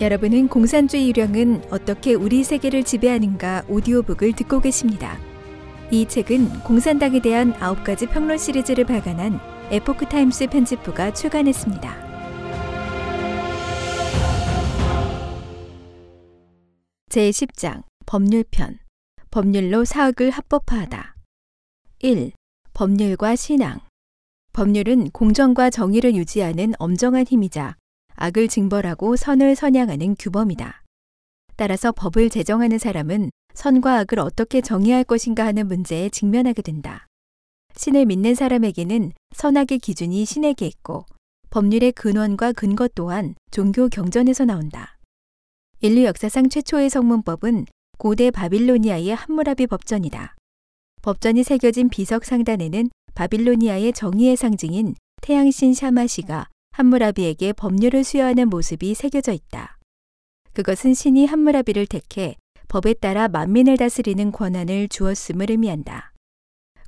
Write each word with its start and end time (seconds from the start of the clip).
여러분은 0.00 0.48
공산주의 0.48 1.08
유령은 1.08 1.66
어떻게 1.70 2.14
우리 2.14 2.42
세계를 2.42 2.82
지배하는가 2.82 3.62
오디오북을 3.68 4.32
듣고 4.32 4.60
계십니다. 4.60 5.16
이 5.92 6.04
책은 6.08 6.64
공산당에 6.64 7.20
대한 7.20 7.52
9가지 7.52 8.10
평론 8.10 8.36
시리즈를 8.36 8.84
발간한 8.86 9.38
에포크 9.70 10.06
타임스 10.06 10.48
편집부가 10.48 11.12
출간했습니다. 11.12 12.04
제10장 17.10 17.84
법률편 18.06 18.80
법률로 19.30 19.84
사악을 19.84 20.30
합법화하다 20.30 21.14
1. 22.00 22.32
법률과 22.72 23.36
신앙 23.36 23.78
법률은 24.52 25.10
공정과 25.10 25.70
정의를 25.70 26.16
유지하는 26.16 26.72
엄정한 26.80 27.24
힘이자 27.24 27.76
악을 28.16 28.48
징벌하고 28.48 29.16
선을 29.16 29.56
선양하는 29.56 30.16
규범이다. 30.18 30.82
따라서 31.56 31.92
법을 31.92 32.30
제정하는 32.30 32.78
사람은 32.78 33.30
선과 33.54 33.98
악을 33.98 34.18
어떻게 34.18 34.60
정의할 34.60 35.04
것인가 35.04 35.44
하는 35.46 35.66
문제에 35.66 36.08
직면하게 36.08 36.62
된다. 36.62 37.06
신을 37.76 38.06
믿는 38.06 38.34
사람에게는 38.34 39.12
선악의 39.34 39.78
기준이 39.80 40.24
신에게 40.24 40.66
있고 40.66 41.06
법률의 41.50 41.92
근원과 41.92 42.52
근거 42.52 42.88
또한 42.94 43.34
종교 43.50 43.88
경전에서 43.88 44.44
나온다. 44.44 44.98
인류 45.80 46.04
역사상 46.04 46.48
최초의 46.48 46.90
성문법은 46.90 47.66
고대 47.98 48.30
바빌로니아의 48.30 49.14
함무라비 49.14 49.66
법전이다. 49.66 50.34
법전이 51.02 51.44
새겨진 51.44 51.90
비석 51.90 52.24
상단에는 52.24 52.90
바빌로니아의 53.14 53.92
정의의 53.92 54.36
상징인 54.36 54.94
태양신 55.20 55.74
샤마시가 55.74 56.48
함무라비에게 56.74 57.52
법률을 57.52 58.02
수여하는 58.02 58.50
모습이 58.50 58.94
새겨져 58.94 59.30
있다. 59.30 59.78
그것은 60.54 60.92
신이 60.92 61.24
함무라비를 61.24 61.86
택해 61.86 62.34
법에 62.66 62.94
따라 62.94 63.28
만민을 63.28 63.76
다스리는 63.76 64.32
권한을 64.32 64.88
주었음을 64.88 65.50
의미한다. 65.50 66.12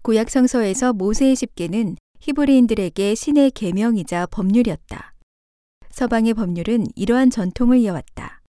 구약 0.02 0.28
성서에서 0.28 0.92
모세의 0.92 1.36
십계는 1.36 1.96
히브리인들에게 2.19 3.14
신의 3.14 3.52
계명이자 3.52 4.27
법률이었다. 4.27 5.14
서방의 5.91 6.34
법률은 6.34 6.86
이러한 6.96 7.30
전통을 7.30 7.78
이어왔다. 7.78 8.42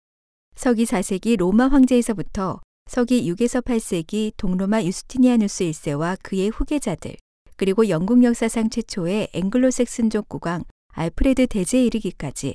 서기 0.54 0.84
4세기 0.84 1.36
로마 1.36 1.68
황제에서부터 1.68 2.62
서기 2.88 3.30
6에서 3.30 3.62
8세기 3.62 4.32
동로마 4.38 4.82
유스티니아누스 4.82 5.64
1세와 5.64 6.16
그의 6.22 6.48
후계자들, 6.48 7.14
그리고 7.56 7.90
영국 7.90 8.24
역사상 8.24 8.70
최초의 8.70 9.28
앵글로색슨족 9.34 10.30
국왕 10.30 10.64
알프레드 10.98 11.46
대제에 11.46 11.84
이르기까지 11.84 12.54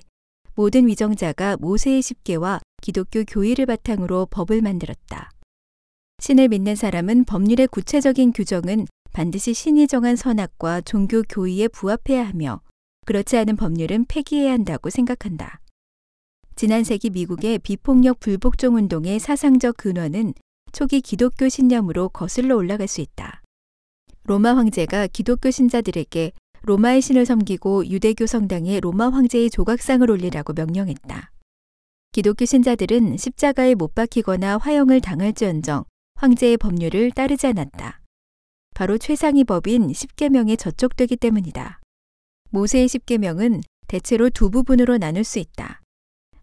모든 0.55 0.87
위정자가 0.87 1.57
모세의 1.57 2.01
십계와 2.01 2.59
기독교 2.81 3.23
교의를 3.23 3.67
바탕으로 3.67 4.25
법을 4.31 4.63
만들었다. 4.63 5.29
신을 6.17 6.47
믿는 6.47 6.75
사람은 6.75 7.25
법률의 7.25 7.67
구체적인 7.67 8.33
규정은 8.33 8.87
반드시 9.13 9.53
신이 9.53 9.85
정한 9.85 10.15
선악과 10.15 10.81
종교 10.81 11.21
교의에 11.21 11.67
부합해야 11.67 12.27
하며 12.27 12.61
그렇지 13.05 13.37
않은 13.37 13.57
법률은 13.57 14.05
폐기해야 14.05 14.53
한다고 14.53 14.89
생각한다. 14.89 15.59
지난 16.55 16.83
세기 16.83 17.11
미국의 17.11 17.59
비폭력 17.59 18.19
불복종 18.19 18.75
운동의 18.75 19.19
사상적 19.19 19.77
근원은 19.77 20.33
초기 20.71 21.01
기독교 21.01 21.47
신념으로 21.47 22.09
거슬러 22.09 22.55
올라갈 22.55 22.87
수 22.87 23.01
있다. 23.01 23.43
로마 24.23 24.55
황제가 24.55 25.07
기독교 25.07 25.51
신자들에게 25.51 26.31
로마의 26.63 27.01
신을 27.01 27.25
섬기고 27.25 27.87
유대교 27.87 28.27
성당에 28.27 28.79
로마 28.79 29.09
황제의 29.09 29.49
조각상을 29.49 30.09
올리라고 30.09 30.53
명령했다. 30.53 31.31
기독교 32.11 32.45
신자들은 32.45 33.17
십자가에 33.17 33.73
못 33.73 33.95
박히거나 33.95 34.57
화형을 34.57 35.01
당할지언정 35.01 35.85
황제의 36.15 36.57
법률을 36.57 37.11
따르지 37.11 37.47
않았다. 37.47 38.01
바로 38.75 38.99
최상위 38.99 39.43
법인 39.43 39.91
십계명에 39.91 40.55
저촉되기 40.55 41.15
때문이다. 41.17 41.79
모세의 42.51 42.87
십계명은 42.89 43.61
대체로 43.87 44.29
두 44.29 44.51
부분으로 44.51 44.97
나눌 44.97 45.23
수 45.23 45.39
있다. 45.39 45.81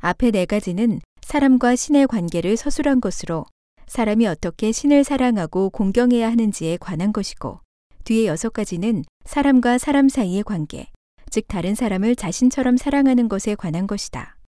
앞에 0.01 0.33
네 0.33 0.47
가지는 0.47 1.01
사람과 1.21 1.77
신의 1.77 2.09
관계를 2.09 2.57
서술한 2.57 3.01
것으로 3.01 3.47
사람이 3.87 4.27
어떻게 4.27 4.73
신을 4.73 5.05
사랑하고 5.05 5.71
공경해야 5.71 6.29
하는지에 6.29 6.77
관한 6.79 7.13
것이고 7.13 7.61
뒤에 8.09 8.27
여섯 8.27 8.55
가지는 8.55 9.05
사람과 9.27 9.77
사람 9.77 10.09
사이의 10.09 10.43
관계, 10.43 10.87
즉 11.31 11.47
다른 11.47 11.75
사람을 11.75 12.17
자신처럼 12.17 12.79
사랑하는 12.79 13.29
것에 13.29 13.55
관한 13.55 13.87
것이다. 13.87 14.39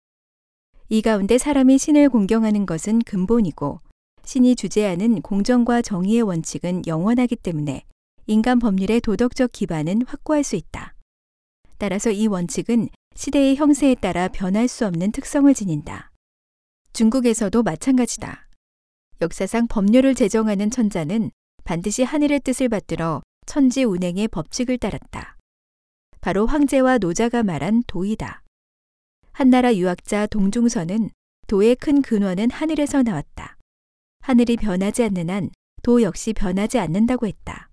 이 0.88 1.02
가운데 1.02 1.36
사람이 1.36 1.76
신을 1.76 2.08
공경하는 2.08 2.64
것은 2.64 3.00
근본이고 3.00 3.82
신이 4.24 4.56
주재하는 4.56 5.20
공정과 5.20 5.82
정의의 5.82 6.22
원칙은 6.22 6.86
영원하기 6.86 7.36
때문에 7.36 7.84
인간 8.26 8.58
법률의 8.60 9.02
도덕적 9.02 9.52
기반은 9.52 10.06
확고할 10.06 10.42
수 10.42 10.56
있다. 10.56 10.94
따라서 11.76 12.10
이 12.10 12.28
원칙은 12.28 12.88
시대의 13.14 13.56
형세에 13.56 13.94
따라 13.96 14.28
변할 14.28 14.68
수 14.68 14.86
없는 14.86 15.12
특성을 15.12 15.52
지닌다. 15.52 16.12
중국에서도 16.94 17.62
마찬가지다. 17.62 18.48
역사상 19.20 19.66
법률을 19.66 20.14
제정하는 20.14 20.70
천자는 20.70 21.30
반드시 21.64 22.04
하늘의 22.04 22.40
뜻을 22.40 22.70
받들어 22.70 23.20
천지 23.50 23.82
운행의 23.82 24.28
법칙을 24.28 24.78
따랐다. 24.78 25.36
바로 26.20 26.46
황제와 26.46 26.98
노자가 26.98 27.42
말한 27.42 27.82
도이다. 27.88 28.44
한나라 29.32 29.74
유학자 29.74 30.28
동중선은 30.28 31.10
도의 31.48 31.74
큰 31.74 32.00
근원은 32.00 32.52
하늘에서 32.52 33.02
나왔다. 33.02 33.56
하늘이 34.20 34.54
변하지 34.56 35.02
않는 35.02 35.30
한 35.30 35.50
도 35.82 36.02
역시 36.02 36.32
변하지 36.32 36.78
않는다고 36.78 37.26
했다. 37.26 37.70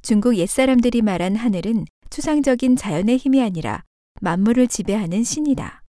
중국 0.00 0.36
옛사람들이 0.36 1.02
말한 1.02 1.34
하늘은 1.34 1.84
추상적인 2.10 2.76
자연의 2.76 3.16
힘이 3.16 3.42
아니라 3.42 3.82
만물을 4.20 4.68
지배하는 4.68 5.24
신이다. 5.24 5.82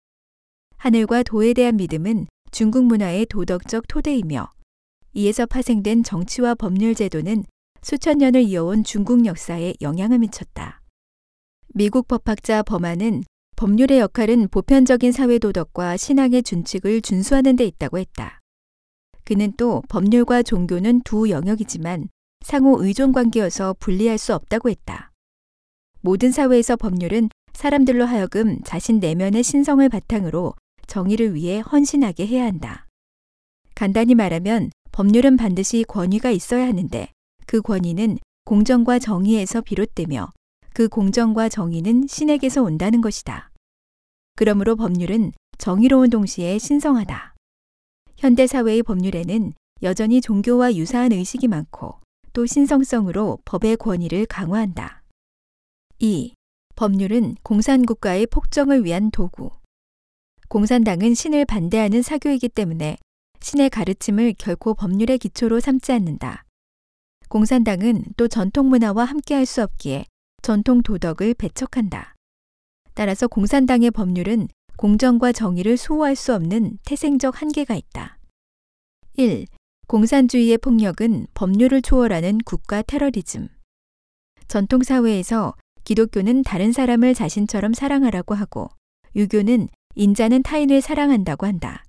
하늘과 0.77 1.23
도에 1.23 1.53
대한 1.53 1.75
믿음은 1.75 2.27
중국 2.51 2.85
문화의 2.85 3.25
도덕적 3.25 3.89
토대이며 3.89 4.49
이에서 5.13 5.45
파생된 5.45 6.03
정치와 6.03 6.55
법률 6.55 6.95
제도는 6.95 7.43
수천 7.89 8.17
년을 8.17 8.41
이어온 8.41 8.83
중국 8.83 9.25
역사에 9.25 9.75
영향을 9.79 10.19
미쳤다. 10.19 10.81
미국 11.73 12.09
법학자 12.09 12.61
버마는 12.61 13.23
법률의 13.55 13.99
역할은 13.99 14.49
보편적인 14.49 15.13
사회 15.13 15.39
도덕과 15.39 15.95
신앙의 15.95 16.43
준칙을 16.43 17.01
준수하는 17.01 17.55
데 17.55 17.63
있다고 17.63 17.97
했다. 17.97 18.41
그는 19.23 19.53
또 19.55 19.83
법률과 19.87 20.43
종교는 20.43 21.03
두 21.05 21.29
영역이지만 21.29 22.09
상호 22.41 22.83
의존 22.83 23.13
관계여서 23.13 23.77
분리할 23.79 24.17
수 24.17 24.35
없다고 24.35 24.69
했다. 24.69 25.13
모든 26.01 26.33
사회에서 26.33 26.75
법률은 26.75 27.29
사람들로 27.53 28.03
하여금 28.03 28.59
자신 28.65 28.99
내면의 28.99 29.43
신성을 29.43 29.87
바탕으로 29.87 30.55
정의를 30.87 31.35
위해 31.35 31.61
헌신하게 31.61 32.27
해야 32.27 32.43
한다. 32.43 32.85
간단히 33.75 34.13
말하면 34.13 34.71
법률은 34.91 35.37
반드시 35.37 35.85
권위가 35.87 36.31
있어야 36.31 36.67
하는데 36.67 37.07
그 37.47 37.61
권위는 37.61 38.19
공정과 38.43 38.99
정의에서 38.99 39.61
비롯되며 39.61 40.31
그 40.73 40.89
공정과 40.89 41.49
정의는 41.49 42.05
신에게서 42.07 42.61
온다는 42.61 43.01
것이다. 43.01 43.51
그러므로 44.35 44.75
법률은 44.75 45.31
정의로운 45.57 46.09
동시에 46.09 46.59
신성하다. 46.59 47.33
현대 48.17 48.45
사회의 48.47 48.83
법률에는 48.83 49.53
여전히 49.81 50.21
종교와 50.21 50.75
유사한 50.75 51.13
의식이 51.13 51.47
많고 51.47 51.99
또 52.33 52.45
신성성으로 52.45 53.39
법의 53.45 53.77
권위를 53.77 54.25
강화한다. 54.25 55.03
2. 55.99 56.33
법률은 56.75 57.35
공산국가의 57.43 58.27
폭정을 58.27 58.83
위한 58.83 59.09
도구. 59.09 59.51
공산당은 60.49 61.15
신을 61.15 61.45
반대하는 61.45 62.01
사교이기 62.01 62.49
때문에 62.49 62.97
신의 63.39 63.69
가르침을 63.69 64.35
결코 64.37 64.73
법률의 64.73 65.17
기초로 65.17 65.59
삼지 65.59 65.91
않는다. 65.93 66.43
공산당은 67.29 68.03
또 68.15 68.27
전통 68.27 68.69
문화와 68.69 69.05
함께할 69.05 69.45
수 69.45 69.61
없기에 69.61 70.05
전통 70.41 70.81
도덕을 70.81 71.33
배척한다. 71.33 72.15
따라서 72.93 73.27
공산당의 73.27 73.91
법률은 73.91 74.47
공정과 74.77 75.31
정의를 75.31 75.75
수호할 75.75 76.15
수 76.15 76.33
없는 76.33 76.77
태생적 76.85 77.41
한계가 77.41 77.75
있다. 77.75 78.17
1. 79.15 79.45
공산주의의 79.87 80.57
폭력은 80.59 81.27
법률을 81.33 81.81
초월하는 81.81 82.39
국가 82.45 82.81
테러리즘. 82.81 83.49
전통 84.47 84.83
사회에서 84.83 85.55
기독교는 85.83 86.43
다른 86.43 86.71
사람을 86.71 87.13
자신처럼 87.13 87.73
사랑하라고 87.73 88.35
하고 88.35 88.69
유교는 89.15 89.69
인자는 89.95 90.43
타인을 90.43 90.81
사랑한다고 90.81 91.45
한다. 91.45 91.83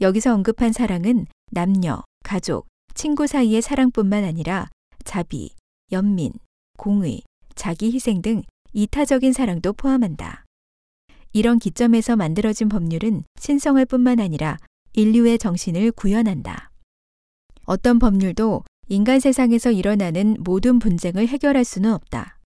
여기서 0.00 0.34
언급한 0.34 0.72
사랑은 0.72 1.26
남녀, 1.50 2.02
가족, 2.24 2.66
친구 2.94 3.26
사이의 3.26 3.60
사랑뿐만 3.60 4.24
아니라 4.24 4.68
자비, 5.04 5.50
연민, 5.92 6.32
공의, 6.78 7.22
자기 7.54 7.92
희생 7.92 8.22
등 8.22 8.42
이타적인 8.72 9.32
사랑도 9.32 9.72
포함한다. 9.72 10.44
이런 11.32 11.58
기점에서 11.58 12.16
만들어진 12.16 12.68
법률은 12.68 13.24
신성할 13.38 13.86
뿐만 13.86 14.20
아니라 14.20 14.58
인류의 14.94 15.38
정신을 15.38 15.92
구현한다. 15.92 16.70
어떤 17.64 17.98
법률도 17.98 18.62
인간 18.88 19.18
세상에서 19.18 19.70
일어나는 19.72 20.36
모든 20.40 20.78
분쟁을 20.78 21.26
해결할 21.26 21.64
수는 21.64 21.92
없다. 21.92 22.38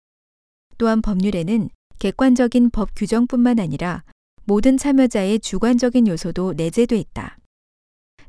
또한 0.79 1.03
법률에는 1.03 1.69
객관적인 1.99 2.71
법 2.71 2.91
규정뿐만 2.95 3.59
아니라 3.59 4.05
모든 4.45 4.79
참여자의 4.79 5.41
주관적인 5.41 6.07
요소도 6.07 6.55
내재돼 6.55 6.97
있다. 6.97 7.37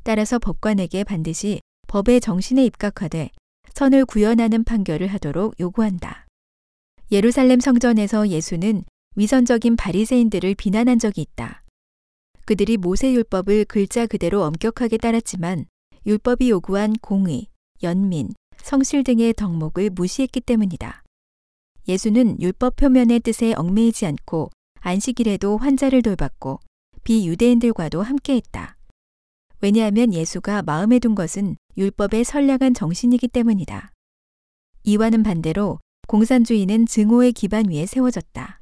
따라서 0.02 0.38
법관에게 0.38 1.04
반드시 1.04 1.60
법의 1.90 2.20
정신에 2.20 2.64
입각하되 2.66 3.30
선을 3.74 4.04
구현하는 4.04 4.62
판결을 4.62 5.08
하도록 5.08 5.58
요구한다. 5.58 6.24
예루살렘 7.10 7.58
성전에서 7.58 8.28
예수는 8.28 8.84
위선적인 9.16 9.74
바리새인들을 9.74 10.54
비난한 10.54 11.00
적이 11.00 11.22
있다. 11.22 11.64
그들이 12.46 12.76
모세 12.76 13.12
율법을 13.12 13.64
글자 13.64 14.06
그대로 14.06 14.44
엄격하게 14.44 14.98
따랐지만 14.98 15.66
율법이 16.06 16.48
요구한 16.48 16.92
공의, 17.02 17.48
연민, 17.82 18.28
성실 18.62 19.02
등의 19.02 19.34
덕목을 19.34 19.90
무시했기 19.90 20.42
때문이다. 20.42 21.02
예수는 21.88 22.40
율법 22.40 22.76
표면의 22.76 23.18
뜻에 23.18 23.52
얽매이지 23.54 24.06
않고 24.06 24.50
안식일에도 24.78 25.58
환자를 25.58 26.02
돌봤고 26.02 26.60
비유대인들과도 27.02 28.00
함께했다. 28.00 28.76
왜냐하면 29.60 30.14
예수가 30.14 30.62
마음에 30.62 31.00
둔 31.00 31.16
것은 31.16 31.56
율법의 31.76 32.24
선량한 32.24 32.74
정신이기 32.74 33.28
때문이다. 33.28 33.92
이와는 34.84 35.22
반대로 35.22 35.78
공산주의는 36.08 36.86
증오의 36.86 37.32
기반 37.32 37.70
위에 37.70 37.86
세워졌다. 37.86 38.58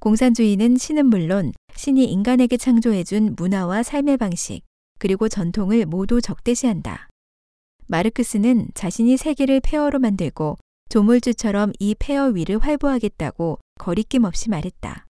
공산주의는 0.00 0.76
신은 0.76 1.06
물론 1.06 1.52
신이 1.74 2.04
인간에게 2.04 2.56
창조해준 2.56 3.34
문화와 3.36 3.82
삶의 3.82 4.16
방식, 4.16 4.62
그리고 4.98 5.28
전통을 5.28 5.86
모두 5.86 6.20
적대시한다. 6.20 7.08
마르크스는 7.86 8.68
자신이 8.74 9.16
세계를 9.16 9.60
폐허로 9.60 9.98
만들고 9.98 10.56
조물주처럼 10.90 11.72
이 11.78 11.94
폐허 11.98 12.26
위를 12.26 12.58
활보하겠다고 12.58 13.58
거리낌 13.78 14.24
없이 14.24 14.50
말했다. 14.50 15.06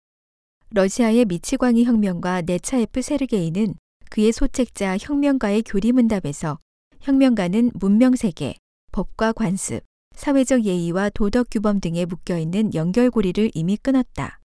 러시아의 0.72 1.26
미치광이 1.26 1.86
혁명과 1.86 2.42
네차에프 2.42 3.02
세르게이는 3.02 3.76
그의 4.10 4.32
소책자 4.32 4.98
혁명가의 5.00 5.64
교리문답에서 5.64 6.60
혁명가는 7.06 7.70
문명 7.76 8.16
세계, 8.16 8.56
법과 8.92 9.34
관습, 9.34 9.84
사회적 10.16 10.66
예의와 10.66 11.12
도덕 11.12 11.52
규범 11.52 11.80
등에 11.80 12.04
묶여 12.04 12.36
있는 12.40 12.74
연결고리를 12.74 13.52
이미 13.54 13.78
끊었다. 13.78 14.40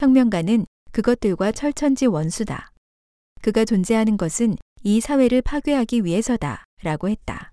혁명가는 0.00 0.66
그것들과 0.92 1.52
철천지 1.52 2.04
원수다. 2.04 2.70
그가 3.40 3.64
존재하는 3.64 4.18
것은 4.18 4.56
이 4.82 5.00
사회를 5.00 5.40
파괴하기 5.40 6.04
위해서다. 6.04 6.64
라고 6.82 7.08
했다. 7.08 7.50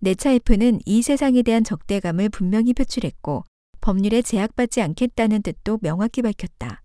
네차이프는 0.00 0.80
이 0.84 1.00
세상에 1.00 1.42
대한 1.42 1.62
적대감을 1.62 2.30
분명히 2.30 2.74
표출했고 2.74 3.44
법률에 3.80 4.22
제약받지 4.22 4.82
않겠다는 4.82 5.42
뜻도 5.42 5.78
명확히 5.82 6.20
밝혔다. 6.22 6.82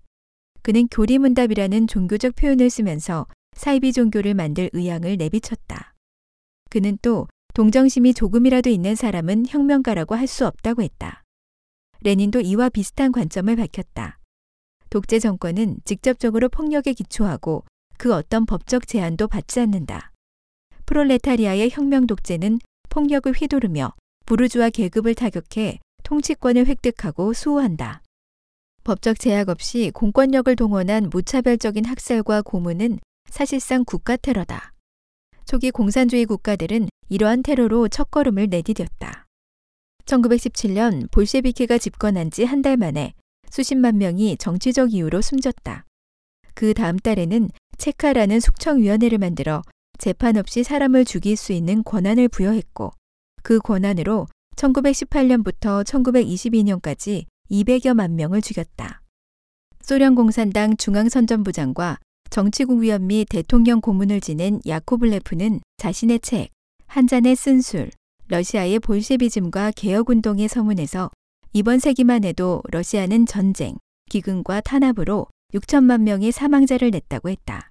그는 0.62 0.88
교리문답이라는 0.90 1.88
종교적 1.88 2.36
표현을 2.36 2.70
쓰면서 2.70 3.26
사이비 3.56 3.94
종교를 3.94 4.36
만들 4.36 4.70
의향을 4.74 5.18
내비쳤다. 5.18 5.97
그는 6.78 6.96
또 7.02 7.28
동정심이 7.56 8.14
조금이라도 8.14 8.70
있는 8.70 8.94
사람은 8.94 9.48
혁명가라고 9.48 10.14
할 10.14 10.28
수 10.28 10.46
없다고 10.46 10.84
했다. 10.84 11.24
레닌도 12.02 12.40
이와 12.42 12.70
비슷한 12.70 13.12
관점을 13.12 13.56
밝혔다. 13.56 14.20
독재 14.92 15.18
정권은 15.18 15.78
직접적으로 15.86 16.50
폭력에 16.50 16.94
기초하고 16.94 17.64
그 17.98 18.14
어떤 18.14 18.46
법적 18.46 18.86
제한도 18.86 19.28
받지 19.28 19.60
않는다. 19.60 20.12
프롤레타리아의 20.86 21.72
혁명 21.72 22.06
독재는 22.06 22.60
폭력을 22.90 23.32
휘두르며 23.32 23.94
부르주아 24.28 24.70
계급을 24.70 25.16
타격해 25.16 25.80
통치권을 26.04 26.68
획득하고 26.68 27.34
수호한다. 27.34 28.04
법적 28.84 29.20
제약 29.20 29.50
없이 29.50 29.90
공권력을 29.96 30.56
동원한 30.56 31.10
무차별적인 31.10 31.86
학살과 31.86 32.44
고문은 32.44 33.00
사실상 33.32 33.84
국가 33.84 34.16
테러다. 34.16 34.74
초기 35.48 35.72
공산주의 35.72 36.26
국가들은 36.26 36.90
이러한 37.08 37.42
테러로 37.42 37.88
첫걸음을 37.88 38.48
내디뎠다. 38.50 39.24
1917년 40.06 41.10
볼셰비키가 41.10 41.78
집권한 41.78 42.32
지 42.32 42.44
한 42.44 42.62
달 42.62 42.76
만에 42.76 43.14
수십만 43.50 43.98
명이 43.98 44.36
정치적 44.38 44.94
이유로 44.94 45.22
숨졌다. 45.22 45.86
그 46.54 46.74
다음 46.74 46.98
달에는 46.98 47.50
체카라는 47.78 48.42
숙청위원회를 48.42 49.20
만들어 49.20 49.62
재판 49.98 50.36
없이 50.36 50.64
사람을 50.64 51.06
죽일 51.06 51.38
수 51.38 51.54
있는 51.54 51.82
권한을 51.84 52.28
부여했고 52.28 52.92
그 53.42 53.60
권한으로 53.60 54.28
1918년부터 54.58 55.86
1922년까지 55.86 57.24
200여만 57.50 58.12
명을 58.12 58.42
죽였다. 58.42 59.02
소련 59.82 60.16
공산당 60.16 60.76
중앙선전부장과 60.76 62.00
정치국 62.30 62.80
위원 62.80 63.08
및 63.08 63.26
대통령 63.30 63.82
고문을 63.82 64.22
지낸 64.22 64.60
야코블레프는 64.66 65.62
자신의 65.78 66.20
책 66.20 66.50
한 66.88 67.06
잔의 67.06 67.36
쓴 67.36 67.62
술, 67.62 67.92
러시아의 68.28 68.80
볼셰비즘과 68.80 69.72
개혁운동의 69.76 70.48
서문에서 70.48 71.12
이번 71.54 71.80
세기만 71.80 72.24
해도 72.24 72.64
러시아는 72.72 73.26
전쟁, 73.26 73.78
기근과 74.10 74.62
탄압으로 74.62 75.28
6천만 75.54 76.02
명의 76.02 76.32
사망자를 76.32 76.92
냈다고 76.92 77.30
했다. 77.30 77.70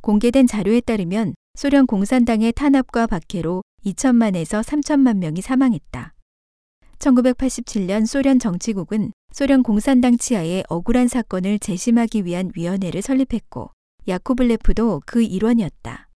공개된 0.00 0.46
자료에 0.46 0.80
따르면 0.80 1.34
소련 1.54 1.86
공산당의 1.86 2.52
탄압과 2.52 3.08
박해로 3.08 3.62
2천만에서 3.84 4.62
3천만 4.62 5.18
명이 5.18 5.42
사망했다. 5.42 6.14
1987년 6.98 8.06
소련 8.06 8.38
정치국은 8.38 9.12
소련 9.32 9.62
공산당 9.62 10.16
치하의 10.16 10.64
억울한 10.68 11.08
사건을 11.08 11.58
재심하기 11.58 12.24
위한 12.24 12.50
위원회를 12.56 13.02
설립했고 13.02 13.70
야코블레프도 14.08 15.02
그 15.06 15.22
일원이었다. 15.22 16.08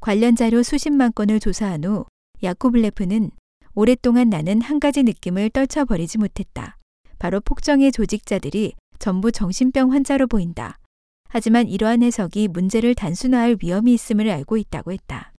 관련 0.00 0.36
자료 0.36 0.62
수십만 0.62 1.12
건을 1.12 1.40
조사한 1.40 1.84
후 1.84 2.06
야코블레프는 2.42 3.30
오랫동안 3.74 4.30
나는 4.30 4.62
한 4.62 4.80
가지 4.80 5.02
느낌을 5.02 5.50
떨쳐버리지 5.50 6.18
못했다. 6.18 6.78
바로 7.18 7.40
폭정의 7.40 7.92
조직자들이 7.92 8.74
전부 8.98 9.32
정신병 9.32 9.92
환자로 9.92 10.26
보인다. 10.26 10.78
하지만 11.28 11.68
이러한 11.68 12.02
해석이 12.02 12.48
문제를 12.48 12.94
단순화할 12.94 13.58
위험이 13.62 13.94
있음을 13.94 14.30
알고 14.30 14.56
있다고 14.56 14.92
했다. 14.92 15.32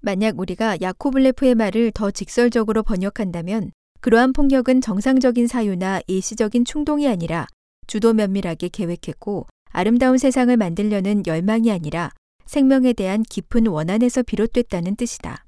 만약 0.00 0.38
우리가 0.38 0.78
야코블레프의 0.80 1.54
말을 1.54 1.92
더 1.92 2.10
직설적으로 2.10 2.82
번역한다면 2.82 3.70
그러한 4.02 4.32
폭력은 4.32 4.80
정상적인 4.80 5.46
사유나 5.46 6.00
일시적인 6.08 6.64
충동이 6.64 7.06
아니라 7.06 7.46
주도 7.86 8.12
면밀하게 8.12 8.68
계획했고 8.68 9.46
아름다운 9.70 10.18
세상을 10.18 10.54
만들려는 10.56 11.22
열망이 11.24 11.70
아니라 11.70 12.10
생명에 12.44 12.94
대한 12.94 13.22
깊은 13.22 13.68
원한에서 13.68 14.24
비롯됐다는 14.24 14.96
뜻이다. 14.96 15.44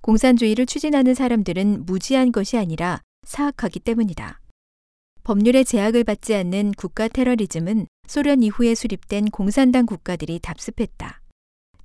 공산주의를 0.00 0.66
추진하는 0.66 1.14
사람들은 1.14 1.86
무지한 1.86 2.32
것이 2.32 2.58
아니라 2.58 3.00
사악하기 3.22 3.78
때문이다. 3.80 4.40
법률의 5.22 5.64
제약을 5.64 6.02
받지 6.02 6.34
않는 6.34 6.72
국가 6.72 7.06
테러리즘은 7.06 7.86
소련 8.08 8.42
이후에 8.42 8.74
수립된 8.74 9.26
공산당 9.26 9.86
국가들이 9.86 10.40
답습했다. 10.40 11.20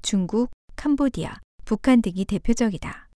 중국, 0.01 0.49
캄보디아, 0.75 1.39
북한 1.65 2.01
등이 2.01 2.25
대표적이다. 2.25 3.09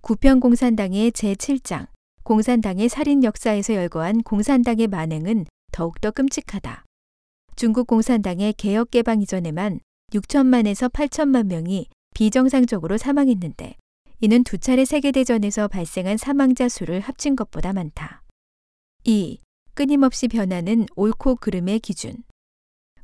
구평 0.00 0.40
공산당의 0.40 1.10
제7장, 1.12 1.88
공산당의 2.28 2.90
살인 2.90 3.24
역사에서 3.24 3.72
열거한 3.72 4.22
공산당의 4.22 4.88
만행은 4.88 5.46
더욱더 5.72 6.10
끔찍하다. 6.10 6.84
중국 7.56 7.86
공산당의 7.86 8.52
개혁 8.52 8.90
개방 8.90 9.22
이전에만 9.22 9.80
6천만에서 10.12 10.92
8천만 10.92 11.46
명이 11.46 11.86
비정상적으로 12.14 12.98
사망했는데 12.98 13.76
이는 14.20 14.44
두 14.44 14.58
차례 14.58 14.84
세계대전에서 14.84 15.68
발생한 15.68 16.18
사망자 16.18 16.68
수를 16.68 17.00
합친 17.00 17.34
것보다 17.34 17.72
많다. 17.72 18.22
2. 19.04 19.38
끊임없이 19.72 20.28
변하는 20.28 20.84
옳고 20.96 21.36
그름의 21.36 21.80
기준. 21.80 22.24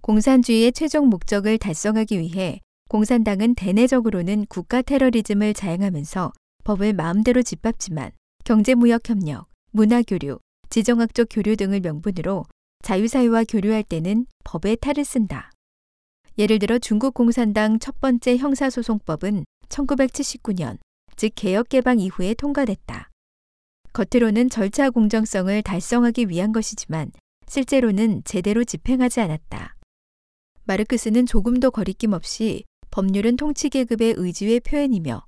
공산주의의 0.02 0.72
최종 0.72 1.08
목적을 1.08 1.56
달성하기 1.56 2.18
위해 2.18 2.60
공산당은 2.90 3.54
대내적으로는 3.54 4.44
국가 4.50 4.82
테러리즘을 4.82 5.54
자행하면서 5.54 6.30
법을 6.64 6.92
마음대로 6.92 7.40
짓밟지만 7.40 8.12
경제무역 8.44 9.08
협력, 9.08 9.48
문화교류, 9.70 10.38
지정학적 10.68 11.28
교류 11.30 11.56
등을 11.56 11.80
명분으로 11.80 12.44
자유사회와 12.82 13.44
교류할 13.44 13.82
때는 13.82 14.26
법의 14.44 14.76
탈을 14.82 15.02
쓴다. 15.02 15.50
예를 16.36 16.58
들어 16.58 16.78
중국 16.78 17.14
공산당 17.14 17.78
첫 17.78 18.00
번째 18.00 18.36
형사소송법은 18.36 19.46
1979년, 19.70 20.76
즉 21.16 21.32
개혁개방 21.34 22.00
이후에 22.00 22.34
통과됐다. 22.34 23.08
겉으로는 23.94 24.50
절차 24.50 24.90
공정성을 24.90 25.62
달성하기 25.62 26.28
위한 26.28 26.52
것이지만 26.52 27.12
실제로는 27.48 28.24
제대로 28.26 28.62
집행하지 28.62 29.20
않았다. 29.20 29.74
마르크스는 30.64 31.24
조금도 31.24 31.70
거리낌 31.70 32.12
없이 32.12 32.64
법률은 32.90 33.36
통치 33.36 33.70
계급의 33.70 34.16
의지의 34.18 34.60
표현이며 34.60 35.24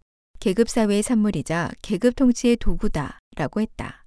계급 0.47 0.69
사회의 0.69 1.03
산물이자 1.03 1.73
계급 1.83 2.15
통치의 2.15 2.59
도구다 2.59 3.19
라고 3.35 3.61
했다. 3.61 4.05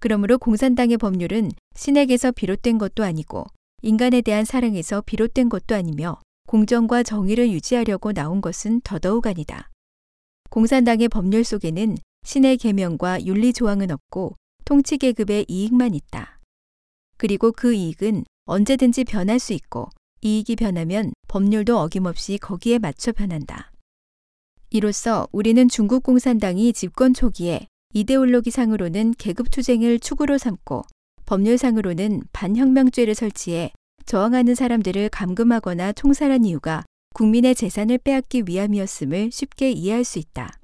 그러므로 0.00 0.36
공산당의 0.36 0.96
법률은 0.96 1.52
신에게서 1.76 2.32
비롯된 2.32 2.78
것도 2.78 3.04
아니고 3.04 3.46
인간에 3.80 4.22
대한 4.22 4.44
사랑에서 4.44 5.02
비롯된 5.02 5.48
것도 5.48 5.76
아니며 5.76 6.18
공정과 6.48 7.04
정의를 7.04 7.52
유지하려고 7.52 8.12
나온 8.12 8.40
것은 8.40 8.80
더더욱 8.82 9.28
아니다. 9.28 9.70
공산당의 10.50 11.06
법률 11.06 11.44
속에는 11.44 11.96
신의 12.24 12.56
계명과 12.56 13.24
윤리 13.24 13.52
조항은 13.52 13.92
없고 13.92 14.34
통치 14.64 14.98
계급의 14.98 15.44
이익만 15.46 15.94
있다. 15.94 16.40
그리고 17.18 17.52
그 17.52 17.72
이익은 17.72 18.24
언제든지 18.46 19.04
변할 19.04 19.38
수 19.38 19.52
있고 19.52 19.90
이익이 20.22 20.56
변하면 20.56 21.12
법률도 21.28 21.78
어김없이 21.78 22.38
거기에 22.38 22.80
맞춰 22.80 23.12
변한다. 23.12 23.71
이로써 24.72 25.28
우리는 25.32 25.68
중국 25.68 26.02
공산당이 26.02 26.72
집권 26.72 27.14
초기에 27.14 27.66
이데올로기상으로는 27.94 29.14
계급투쟁을 29.18 30.00
축으로 30.00 30.38
삼고 30.38 30.82
법률상으로는 31.26 32.22
반혁명죄를 32.32 33.14
설치해 33.14 33.72
저항하는 34.06 34.54
사람들을 34.54 35.10
감금하거나 35.10 35.92
총살한 35.92 36.44
이유가 36.44 36.84
국민의 37.14 37.54
재산을 37.54 37.98
빼앗기 37.98 38.44
위함이었음을 38.46 39.30
쉽게 39.30 39.70
이해할 39.70 40.04
수 40.04 40.18
있다. 40.18 40.58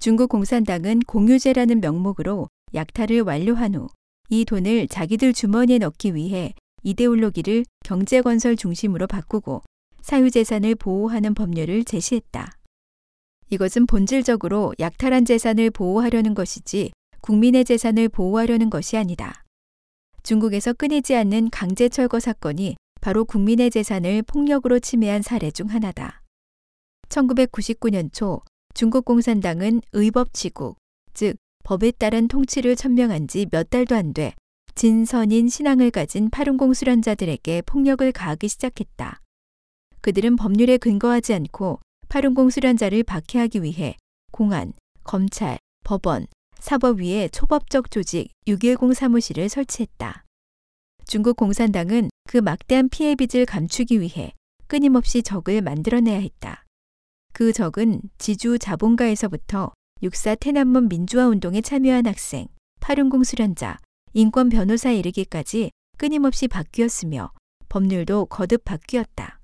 중국 0.00 0.28
공산당은 0.28 1.00
공유제라는 1.06 1.80
명목으로 1.80 2.48
약탈을 2.74 3.22
완료한 3.22 3.76
후 3.76 3.88
이 4.30 4.44
돈을 4.44 4.88
자기들 4.88 5.32
주머니에 5.34 5.78
넣기 5.78 6.14
위해 6.14 6.54
이데올로기를 6.82 7.64
경제건설 7.84 8.56
중심으로 8.56 9.06
바꾸고 9.06 9.62
사유재산을 10.00 10.74
보호하는 10.76 11.34
법률을 11.34 11.84
제시했다. 11.84 12.52
이것은 13.50 13.86
본질적으로 13.86 14.74
약탈한 14.80 15.24
재산을 15.24 15.70
보호하려는 15.70 16.34
것이지 16.34 16.92
국민의 17.20 17.64
재산을 17.64 18.08
보호하려는 18.08 18.70
것이 18.70 18.96
아니다. 18.96 19.42
중국에서 20.22 20.72
끊이지 20.72 21.14
않는 21.14 21.50
강제 21.50 21.88
철거 21.88 22.20
사건이 22.20 22.76
바로 23.00 23.24
국민의 23.24 23.70
재산을 23.70 24.22
폭력으로 24.22 24.78
침해한 24.80 25.22
사례 25.22 25.50
중 25.50 25.68
하나다. 25.68 26.22
1999년 27.10 28.12
초 28.12 28.40
중국 28.72 29.04
공산당은 29.04 29.82
의법치국, 29.92 30.78
즉 31.12 31.36
법에 31.64 31.92
따른 31.92 32.28
통치를 32.28 32.76
천명한 32.76 33.28
지 33.28 33.46
몇 33.50 33.70
달도 33.70 33.94
안 33.94 34.12
돼 34.14 34.34
진선인 34.74 35.48
신앙을 35.48 35.90
가진 35.92 36.30
파룬공 36.30 36.74
수련자들에게 36.74 37.62
폭력을 37.62 38.10
가하기 38.10 38.48
시작했다. 38.48 39.20
그들은 40.00 40.36
법률에 40.36 40.78
근거하지 40.78 41.32
않고 41.34 41.78
파룬공 42.08 42.50
수련자를 42.50 43.02
박해하기 43.02 43.62
위해 43.62 43.96
공안, 44.32 44.72
검찰, 45.02 45.58
법원, 45.84 46.26
사법위에 46.58 47.28
초법적 47.28 47.90
조직 47.90 48.30
610 48.46 48.94
사무실을 48.94 49.48
설치했다. 49.48 50.24
중국 51.06 51.36
공산당은 51.36 52.08
그 52.26 52.38
막대한 52.38 52.88
피해 52.88 53.14
빚을 53.14 53.44
감추기 53.46 54.00
위해 54.00 54.32
끊임없이 54.66 55.22
적을 55.22 55.60
만들어내야 55.60 56.18
했다. 56.18 56.64
그 57.32 57.52
적은 57.52 58.00
지주 58.16 58.58
자본가에서부터 58.58 59.72
육사 60.02 60.34
태남문 60.34 60.88
민주화 60.88 61.26
운동에 61.26 61.60
참여한 61.60 62.06
학생, 62.06 62.46
파룬공 62.80 63.24
수련자, 63.24 63.78
인권 64.12 64.48
변호사에 64.48 64.96
이르기까지 64.98 65.70
끊임없이 65.98 66.48
바뀌었으며 66.48 67.32
법률도 67.68 68.26
거듭 68.26 68.64
바뀌었다. 68.64 69.40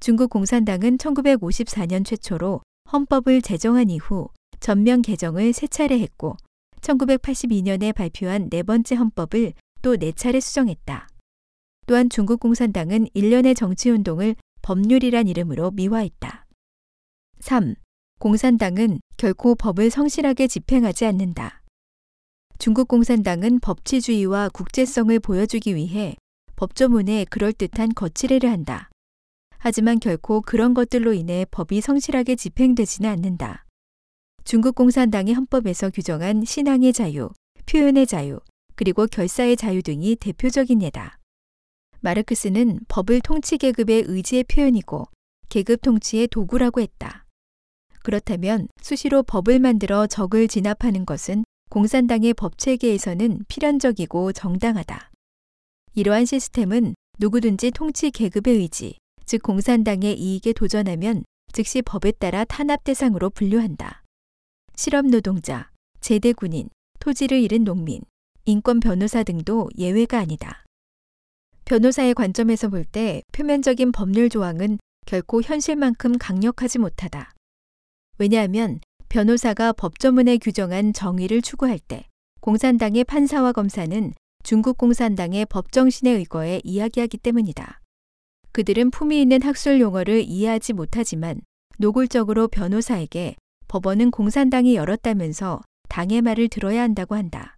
중국 0.00 0.30
공산당은 0.30 0.96
1954년 0.98 2.04
최초로 2.04 2.62
헌법을 2.92 3.42
제정한 3.42 3.90
이후 3.90 4.28
전면 4.60 5.02
개정을 5.02 5.52
세 5.52 5.66
차례 5.66 5.98
했고 5.98 6.36
1982년에 6.80 7.92
발표한 7.94 8.48
네 8.48 8.62
번째 8.62 8.94
헌법을 8.94 9.52
또 9.82 9.96
네 9.96 10.12
차례 10.12 10.40
수정했다. 10.40 11.08
또한 11.86 12.10
중국 12.10 12.40
공산당은 12.40 13.08
일련의 13.14 13.54
정치 13.54 13.90
운동을 13.90 14.36
법률이란 14.62 15.26
이름으로 15.26 15.70
미화했다. 15.72 16.46
3. 17.40 17.74
공산당은 18.20 19.00
결코 19.16 19.54
법을 19.54 19.90
성실하게 19.90 20.46
집행하지 20.46 21.06
않는다. 21.06 21.62
중국 22.58 22.88
공산당은 22.88 23.60
법치주의와 23.60 24.50
국제성을 24.50 25.18
보여주기 25.20 25.74
위해 25.74 26.16
법조문에 26.56 27.26
그럴듯한 27.26 27.94
거칠애를 27.94 28.50
한다. 28.50 28.90
하지만 29.58 29.98
결코 30.00 30.40
그런 30.40 30.74
것들로 30.74 31.12
인해 31.12 31.44
법이 31.50 31.80
성실하게 31.80 32.36
집행되지는 32.36 33.10
않는다. 33.10 33.64
중국 34.44 34.74
공산당의 34.76 35.34
헌법에서 35.34 35.90
규정한 35.90 36.44
신앙의 36.44 36.92
자유, 36.92 37.30
표현의 37.66 38.06
자유, 38.06 38.40
그리고 38.76 39.06
결사의 39.06 39.56
자유 39.56 39.82
등이 39.82 40.16
대표적인 40.16 40.82
예다. 40.82 41.18
마르크스는 42.00 42.80
법을 42.88 43.20
통치 43.20 43.58
계급의 43.58 44.04
의지의 44.06 44.44
표현이고 44.44 45.08
계급 45.48 45.82
통치의 45.82 46.28
도구라고 46.28 46.80
했다. 46.80 47.26
그렇다면 48.04 48.68
수시로 48.80 49.22
법을 49.22 49.58
만들어 49.58 50.06
적을 50.06 50.46
진압하는 50.48 51.04
것은 51.04 51.44
공산당의 51.70 52.34
법 52.34 52.56
체계에서는 52.56 53.44
필연적이고 53.48 54.32
정당하다. 54.32 55.10
이러한 55.94 56.24
시스템은 56.24 56.94
누구든지 57.18 57.72
통치 57.72 58.10
계급의 58.10 58.54
의지, 58.54 58.96
즉 59.28 59.42
공산당의 59.42 60.18
이익에 60.18 60.54
도전하면 60.54 61.22
즉시 61.52 61.82
법에 61.82 62.12
따라 62.12 62.46
탄압 62.46 62.82
대상으로 62.84 63.28
분류한다. 63.28 64.02
실업 64.74 65.04
노동자, 65.04 65.70
제대 66.00 66.32
군인, 66.32 66.70
토지를 66.98 67.38
잃은 67.38 67.64
농민, 67.64 68.00
인권 68.46 68.80
변호사 68.80 69.22
등도 69.22 69.68
예외가 69.76 70.18
아니다. 70.18 70.64
변호사의 71.66 72.14
관점에서 72.14 72.70
볼 72.70 72.86
때 72.86 73.20
표면적인 73.32 73.92
법률 73.92 74.30
조항은 74.30 74.78
결코 75.04 75.42
현실만큼 75.42 76.16
강력하지 76.16 76.78
못하다. 76.78 77.34
왜냐하면 78.16 78.80
변호사가 79.10 79.74
법조문에 79.74 80.38
규정한 80.38 80.94
정의를 80.94 81.42
추구할 81.42 81.78
때 81.78 82.06
공산당의 82.40 83.04
판사와 83.04 83.52
검사는 83.52 84.14
중국 84.42 84.78
공산당의 84.78 85.44
법정신에 85.50 86.12
의거해 86.12 86.62
이야기하기 86.64 87.18
때문이다. 87.18 87.80
그들은 88.52 88.90
품위 88.90 89.20
있는 89.20 89.42
학술 89.42 89.80
용어를 89.80 90.22
이해하지 90.22 90.72
못하지만 90.72 91.40
노골적으로 91.78 92.48
변호사에게 92.48 93.36
법원은 93.68 94.10
공산당이 94.10 94.74
열었다면서 94.74 95.60
당의 95.88 96.22
말을 96.22 96.48
들어야 96.48 96.82
한다고 96.82 97.14
한다. 97.14 97.56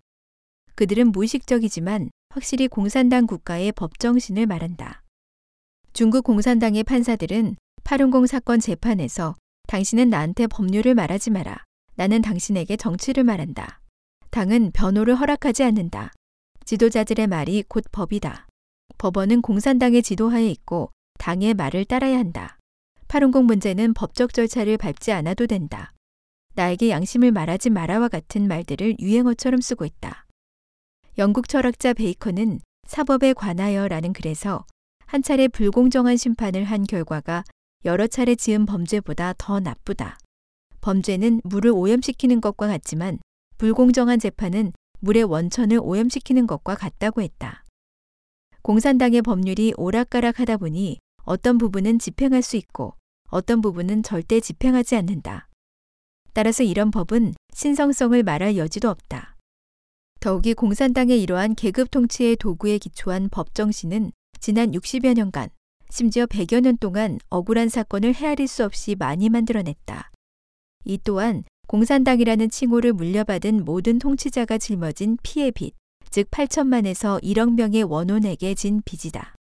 그들은 0.74 1.12
무의식적이지만 1.12 2.10
확실히 2.30 2.68
공산당 2.68 3.26
국가의 3.26 3.72
법정신을 3.72 4.46
말한다. 4.46 5.02
중국 5.92 6.24
공산당의 6.24 6.84
판사들은 6.84 7.56
파룬공 7.84 8.26
사건 8.26 8.60
재판에서 8.60 9.36
당신은 9.66 10.10
나한테 10.10 10.46
법률을 10.46 10.94
말하지 10.94 11.30
마라. 11.30 11.64
나는 11.96 12.22
당신에게 12.22 12.76
정치를 12.76 13.24
말한다. 13.24 13.80
당은 14.30 14.70
변호를 14.72 15.16
허락하지 15.16 15.64
않는다. 15.64 16.12
지도자들의 16.64 17.26
말이 17.26 17.64
곧 17.68 17.84
법이다. 17.90 18.46
법원은 19.00 19.40
공산당의 19.40 20.02
지도하에 20.02 20.46
있고 20.50 20.90
당의 21.18 21.54
말을 21.54 21.86
따라야 21.86 22.18
한다. 22.18 22.58
파룬공 23.08 23.46
문제는 23.46 23.94
법적 23.94 24.34
절차를 24.34 24.76
밟지 24.76 25.10
않아도 25.12 25.46
된다. 25.46 25.94
나에게 26.54 26.90
양심을 26.90 27.32
말하지 27.32 27.70
마라와 27.70 28.08
같은 28.08 28.46
말들을 28.46 28.96
유행어처럼 29.00 29.62
쓰고 29.62 29.86
있다. 29.86 30.26
영국 31.16 31.48
철학자 31.48 31.94
베이컨은 31.94 32.60
사법에 32.86 33.32
관하여라는 33.32 34.12
글에서 34.12 34.66
한 35.06 35.22
차례 35.22 35.48
불공정한 35.48 36.18
심판을 36.18 36.64
한 36.64 36.84
결과가 36.84 37.44
여러 37.86 38.06
차례 38.06 38.34
지은 38.34 38.66
범죄보다 38.66 39.32
더 39.38 39.60
나쁘다. 39.60 40.18
범죄는 40.82 41.40
물을 41.44 41.70
오염시키는 41.70 42.42
것과 42.42 42.66
같지만 42.66 43.18
불공정한 43.56 44.18
재판은 44.18 44.74
물의 44.98 45.24
원천을 45.24 45.80
오염시키는 45.82 46.46
것과 46.46 46.74
같다고 46.74 47.22
했다. 47.22 47.64
공산당의 48.62 49.22
법률이 49.22 49.72
오락가락하다 49.76 50.58
보니 50.58 50.98
어떤 51.24 51.58
부분은 51.58 51.98
집행할 51.98 52.42
수 52.42 52.56
있고 52.56 52.94
어떤 53.30 53.60
부분은 53.60 54.02
절대 54.02 54.40
집행하지 54.40 54.96
않는다. 54.96 55.48
따라서 56.32 56.62
이런 56.62 56.90
법은 56.90 57.34
신성성을 57.54 58.22
말할 58.22 58.56
여지도 58.56 58.88
없다. 58.90 59.36
더욱이 60.20 60.52
공산당의 60.54 61.20
이러한 61.22 61.54
계급 61.54 61.90
통치의 61.90 62.36
도구에 62.36 62.78
기초한 62.78 63.28
법 63.30 63.54
정신은 63.54 64.12
지난 64.38 64.72
60여 64.72 65.14
년간, 65.14 65.48
심지어 65.90 66.26
100여 66.26 66.60
년 66.60 66.76
동안 66.76 67.18
억울한 67.30 67.68
사건을 67.68 68.14
헤아릴 68.14 68.46
수 68.46 68.64
없이 68.64 68.94
많이 68.98 69.28
만들어냈다. 69.28 70.10
이 70.84 70.98
또한 70.98 71.44
공산당이라는 71.66 72.50
칭호를 72.50 72.92
물려받은 72.92 73.64
모든 73.64 73.98
통치자가 73.98 74.58
짊어진 74.58 75.16
피해 75.22 75.50
빚, 75.50 75.74
즉 76.10 76.30
8천만에서 76.30 77.22
1억 77.22 77.54
명의 77.54 77.82
원혼에게 77.82 78.54
진 78.54 78.82
빚이다. 78.84 79.34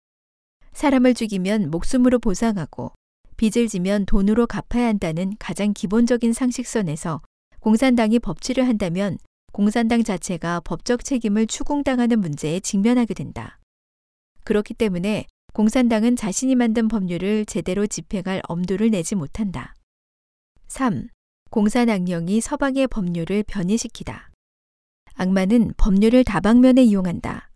사람을 0.72 1.14
죽이면 1.14 1.70
목숨으로 1.70 2.18
보상하고 2.18 2.92
빚을 3.36 3.68
지면 3.68 4.04
돈으로 4.06 4.46
갚아야 4.46 4.86
한다는 4.86 5.34
가장 5.38 5.72
기본적인 5.72 6.32
상식선에서 6.32 7.22
공산당이 7.60 8.18
법치를 8.18 8.66
한다면 8.66 9.18
공산당 9.52 10.02
자체가 10.02 10.60
법적 10.60 11.04
책임을 11.04 11.46
추궁당하는 11.46 12.20
문제에 12.20 12.60
직면하게 12.60 13.14
된다. 13.14 13.58
그렇기 14.44 14.74
때문에 14.74 15.26
공산당은 15.54 16.16
자신이 16.16 16.54
만든 16.54 16.88
법률을 16.88 17.46
제대로 17.46 17.86
집행할 17.86 18.42
엄두를 18.48 18.90
내지 18.90 19.14
못한다. 19.14 19.74
3. 20.68 21.08
공산 21.50 21.88
악령이 21.88 22.40
서방의 22.40 22.88
법률을 22.88 23.44
변이시키다. 23.44 24.30
악마는 25.16 25.72
법률을 25.78 26.24
다방면에 26.24 26.82
이용한다. 26.84 27.50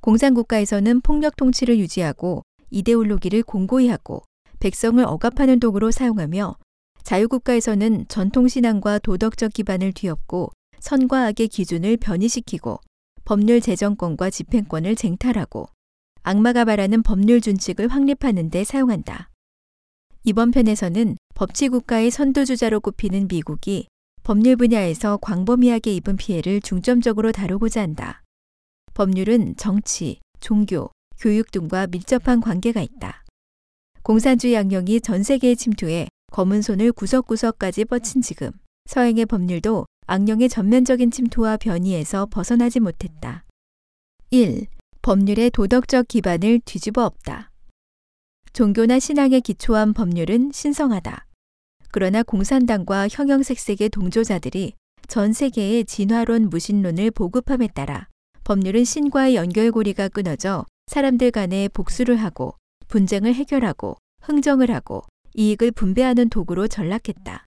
공산국가에서는 0.00 1.02
폭력 1.02 1.36
통치를 1.36 1.78
유지하고 1.78 2.42
이데올로기를 2.70 3.42
공고히 3.42 3.88
하고 3.88 4.22
백성을 4.58 5.02
억압하는 5.04 5.60
도구로 5.60 5.90
사용하며 5.90 6.56
자유국가에서는 7.02 8.06
전통신앙과 8.08 8.98
도덕적 9.00 9.52
기반을 9.52 9.92
뒤엎고 9.92 10.50
선과 10.80 11.26
악의 11.26 11.48
기준을 11.48 11.98
변이시키고 11.98 12.80
법률 13.26 13.60
제정권과 13.60 14.30
집행권을 14.30 14.96
쟁탈하고 14.96 15.66
악마가 16.22 16.64
말하는 16.64 17.02
법률 17.02 17.42
준칙을 17.42 17.88
확립하는 17.88 18.48
데 18.48 18.64
사용한다. 18.64 19.30
이번 20.24 20.50
편에서는 20.50 21.16
법치국가의 21.34 22.10
선두주자로 22.10 22.80
꼽히는 22.80 23.28
미국이 23.28 23.88
법률 24.24 24.56
분야에서 24.56 25.18
광범위하게 25.18 25.92
입은 25.96 26.16
피해를 26.16 26.62
중점적으로 26.62 27.30
다루고자 27.30 27.82
한다. 27.82 28.22
법률은 28.94 29.56
정치, 29.56 30.18
종교, 30.40 30.90
교육 31.18 31.50
등과 31.50 31.88
밀접한 31.88 32.40
관계가 32.40 32.80
있다. 32.80 33.22
공산주의 34.02 34.56
악령이 34.56 35.02
전 35.02 35.22
세계에 35.22 35.54
침투해 35.54 36.08
검은 36.32 36.62
손을 36.62 36.92
구석구석까지 36.92 37.84
뻗친 37.84 38.22
지금 38.22 38.50
서양의 38.86 39.26
법률도 39.26 39.84
악령의 40.06 40.48
전면적인 40.48 41.10
침투와 41.10 41.58
변이에서 41.58 42.24
벗어나지 42.24 42.80
못했다. 42.80 43.44
1. 44.30 44.66
법률의 45.02 45.50
도덕적 45.50 46.08
기반을 46.08 46.60
뒤집어 46.64 47.04
엎다. 47.04 47.50
종교나 48.54 49.00
신앙에 49.00 49.40
기초한 49.40 49.92
법률은 49.92 50.52
신성하다. 50.54 51.23
그러나 51.94 52.24
공산당과 52.24 53.06
형형색색의 53.08 53.90
동조자들이 53.90 54.72
전 55.06 55.32
세계의 55.32 55.84
진화론 55.84 56.50
무신론을 56.50 57.12
보급함에 57.12 57.68
따라 57.68 58.08
법률은 58.42 58.82
신과의 58.82 59.36
연결고리가 59.36 60.08
끊어져 60.08 60.66
사람들 60.88 61.30
간에 61.30 61.68
복수를 61.68 62.16
하고 62.16 62.56
분쟁을 62.88 63.32
해결하고 63.36 63.94
흥정을 64.22 64.72
하고 64.72 65.04
이익을 65.34 65.70
분배하는 65.70 66.30
도구로 66.30 66.66
전락했다. 66.66 67.46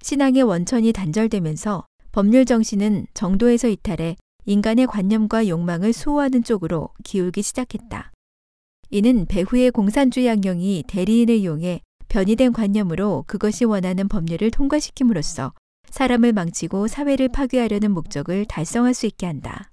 신앙의 0.00 0.44
원천이 0.44 0.94
단절되면서 0.94 1.84
법률 2.10 2.46
정신은 2.46 3.08
정도에서 3.12 3.68
이탈해 3.68 4.16
인간의 4.46 4.86
관념과 4.86 5.46
욕망을 5.46 5.92
수호하는 5.92 6.42
쪽으로 6.42 6.88
기울기 7.04 7.42
시작했다. 7.42 8.12
이는 8.88 9.26
배후의 9.26 9.72
공산주의 9.72 10.30
악령이 10.30 10.84
대리인을 10.88 11.34
이용해 11.34 11.82
변이된 12.08 12.52
관념으로 12.52 13.24
그것이 13.26 13.64
원하는 13.64 14.08
법률을 14.08 14.50
통과시킴으로써 14.50 15.52
사람을 15.90 16.32
망치고 16.32 16.88
사회를 16.88 17.28
파괴하려는 17.28 17.92
목적을 17.92 18.44
달성할 18.46 18.94
수 18.94 19.06
있게 19.06 19.26
한다. 19.26 19.70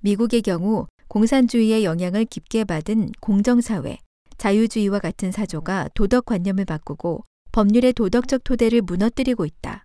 미국의 0.00 0.42
경우 0.42 0.86
공산주의의 1.08 1.84
영향을 1.84 2.24
깊게 2.24 2.64
받은 2.64 3.12
공정사회, 3.20 3.98
자유주의와 4.38 4.98
같은 4.98 5.30
사조가 5.30 5.90
도덕관념을 5.94 6.64
바꾸고 6.64 7.24
법률의 7.52 7.92
도덕적 7.92 8.44
토대를 8.44 8.80
무너뜨리고 8.82 9.44
있다. 9.44 9.84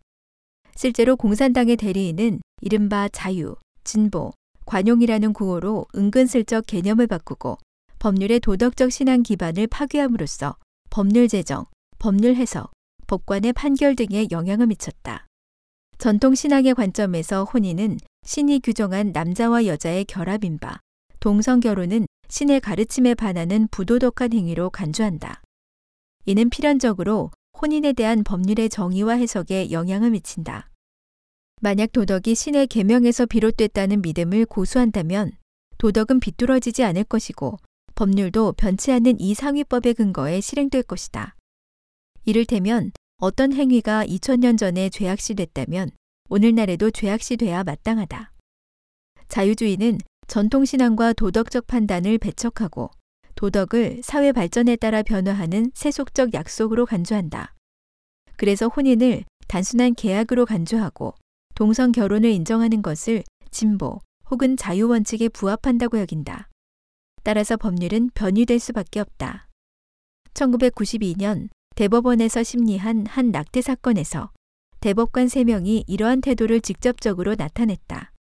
실제로 0.75 1.15
공산당의 1.15 1.75
대리인은 1.75 2.39
이른바 2.61 3.09
자유, 3.09 3.55
진보, 3.83 4.31
관용이라는 4.65 5.33
구호로 5.33 5.87
은근슬쩍 5.95 6.65
개념을 6.65 7.07
바꾸고 7.07 7.57
법률의 7.99 8.39
도덕적 8.39 8.91
신앙 8.91 9.23
기반을 9.23 9.67
파괴함으로써 9.67 10.55
법률 10.97 11.27
제정, 11.27 11.67
법률 11.99 12.33
해석, 12.33 12.71
법관의 13.05 13.53
판결 13.53 13.95
등에 13.95 14.29
영향을 14.31 14.65
미쳤다. 14.65 15.27
전통 15.99 16.33
신앙의 16.33 16.73
관점에서 16.73 17.43
혼인은 17.43 17.99
신이 18.25 18.61
규정한 18.61 19.11
남자와 19.11 19.67
여자의 19.67 20.05
결합인 20.05 20.57
바, 20.57 20.79
동성 21.19 21.59
결혼은 21.59 22.07
신의 22.29 22.61
가르침에 22.61 23.13
반하는 23.13 23.67
부도덕한 23.69 24.33
행위로 24.33 24.71
간주한다. 24.71 25.43
이는 26.25 26.49
필연적으로 26.49 27.29
혼인에 27.61 27.93
대한 27.93 28.23
법률의 28.23 28.69
정의와 28.69 29.17
해석에 29.17 29.69
영향을 29.69 30.09
미친다. 30.09 30.71
만약 31.61 31.91
도덕이 31.91 32.33
신의 32.33 32.65
계명에서 32.65 33.27
비롯됐다는 33.27 34.01
믿음을 34.01 34.47
고수한다면 34.47 35.33
도덕은 35.77 36.19
비뚤어지지 36.19 36.83
않을 36.83 37.03
것이고 37.03 37.59
법률도 37.97 38.53
변치 38.53 38.91
않는 38.91 39.19
이 39.19 39.33
상위법의 39.33 39.95
근거에 39.95 40.39
실행될 40.39 40.83
것이다. 40.83 41.35
이를테면 42.25 42.91
어떤 43.17 43.51
행위가 43.51 44.05
2000년 44.05 44.55
전에 44.55 44.89
죄악시 44.89 45.33
됐다면 45.33 45.89
오늘날에도 46.29 46.91
죄악시 46.91 47.37
돼야 47.37 47.63
마땅하다. 47.63 48.31
자유주의는 49.29 49.97
전통신앙과 50.27 51.13
도덕적 51.13 51.65
판단을 51.65 52.19
배척하고 52.19 52.91
도덕을 53.33 54.01
사회 54.03 54.31
발전에 54.31 54.75
따라 54.75 55.01
변화하는 55.01 55.71
세속적 55.73 56.35
약속으로 56.35 56.85
간주한다. 56.85 57.55
그래서 58.35 58.67
혼인을 58.67 59.23
단순한 59.47 59.95
계약으로 59.95 60.45
간주하고 60.45 61.15
동성 61.55 61.91
결혼을 61.91 62.29
인정하는 62.29 62.83
것을 62.83 63.23
진보 63.49 63.97
혹은 64.29 64.55
자유 64.55 64.87
원칙에 64.87 65.29
부합한다고 65.29 65.99
여긴다. 65.99 66.47
따라서 67.27 67.57
법률은 67.57 68.11
변이될 68.13 68.57
수밖에 68.57 69.01
없다. 69.01 69.49
1992년 70.33 71.49
대법원에서 71.75 72.41
심리한 72.41 73.05
한 73.05 73.31
낙태 73.31 73.61
사건에서 73.61 74.31
대법관 74.79 75.27
3명이 75.27 75.83
이러한 75.87 76.21
태도를 76.21 76.61
직접적으로 76.61 77.35
나타냈다. 77.35 78.13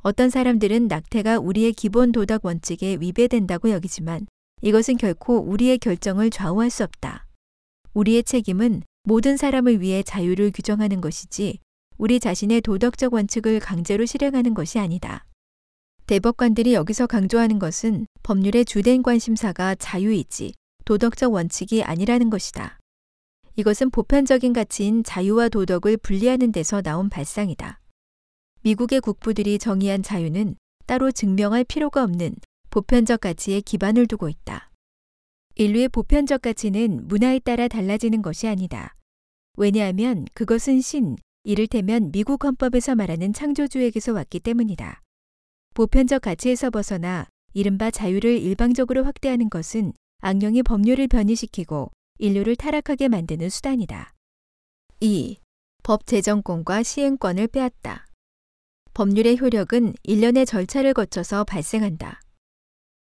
어떤 0.00 0.30
사람들은 0.30 0.88
낙태가 0.88 1.40
우리의 1.40 1.74
기본 1.74 2.10
도덕 2.10 2.46
원칙에 2.46 2.96
위배된다고 2.98 3.68
여기지만 3.68 4.26
이것은 4.62 4.96
결코 4.96 5.36
우리의 5.36 5.76
결정을 5.76 6.30
좌우할 6.30 6.70
수 6.70 6.84
없다. 6.84 7.26
우리의 7.92 8.22
책임은 8.22 8.82
모든 9.02 9.36
사람을 9.36 9.82
위해 9.82 10.02
자유를 10.02 10.52
규정하는 10.52 11.02
것이지 11.02 11.58
우리 11.98 12.18
자신의 12.18 12.62
도덕적 12.62 13.12
원칙을 13.12 13.60
강제로 13.60 14.06
실행하는 14.06 14.54
것이 14.54 14.78
아니다. 14.78 15.26
대법관들이 16.12 16.74
여기서 16.74 17.06
강조하는 17.06 17.58
것은 17.58 18.06
법률의 18.22 18.66
주된 18.66 19.02
관심사가 19.02 19.74
자유이지 19.74 20.52
도덕적 20.84 21.32
원칙이 21.32 21.82
아니라는 21.84 22.28
것이다. 22.28 22.78
이것은 23.56 23.88
보편적인 23.88 24.52
가치인 24.52 25.04
자유와 25.04 25.48
도덕을 25.48 25.96
분리하는 25.96 26.52
데서 26.52 26.82
나온 26.82 27.08
발상이다. 27.08 27.80
미국의 28.60 29.00
국부들이 29.00 29.58
정의한 29.58 30.02
자유는 30.02 30.56
따로 30.84 31.10
증명할 31.10 31.64
필요가 31.64 32.02
없는 32.02 32.34
보편적 32.68 33.22
가치에 33.22 33.62
기반을 33.62 34.06
두고 34.06 34.28
있다. 34.28 34.70
인류의 35.54 35.88
보편적 35.88 36.42
가치는 36.42 37.08
문화에 37.08 37.38
따라 37.38 37.68
달라지는 37.68 38.20
것이 38.20 38.46
아니다. 38.48 38.94
왜냐하면 39.56 40.26
그것은 40.34 40.82
신, 40.82 41.16
이를테면 41.44 42.12
미국 42.12 42.44
헌법에서 42.44 42.96
말하는 42.96 43.32
창조주에게서 43.32 44.12
왔기 44.12 44.40
때문이다. 44.40 45.01
보편적 45.74 46.22
가치에서 46.22 46.70
벗어나 46.70 47.26
이른바 47.54 47.90
자유를 47.90 48.38
일방적으로 48.38 49.04
확대하는 49.04 49.48
것은 49.48 49.92
악령이 50.20 50.62
법률을 50.62 51.08
변이시키고 51.08 51.90
인류를 52.18 52.56
타락하게 52.56 53.08
만드는 53.08 53.48
수단이다. 53.48 54.12
2. 55.00 55.38
법 55.82 56.06
제정권과 56.06 56.82
시행권을 56.82 57.48
빼앗다. 57.48 58.06
법률의 58.94 59.40
효력은 59.40 59.94
일련의 60.02 60.44
절차를 60.46 60.92
거쳐서 60.92 61.44
발생한다. 61.44 62.20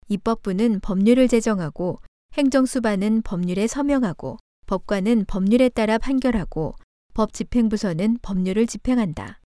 입법부는 0.09 0.81
법률을 0.81 1.29
제정하고 1.29 2.00
행정수반은 2.33 3.22
법률에 3.22 3.66
서명하고 3.66 4.38
법관은 4.66 5.27
법률에 5.27 5.68
따라 5.68 5.98
판결하고 5.98 6.74
법 7.12 7.33
집행부서는 7.33 8.18
법률을 8.22 8.66
집행한다. 8.66 9.40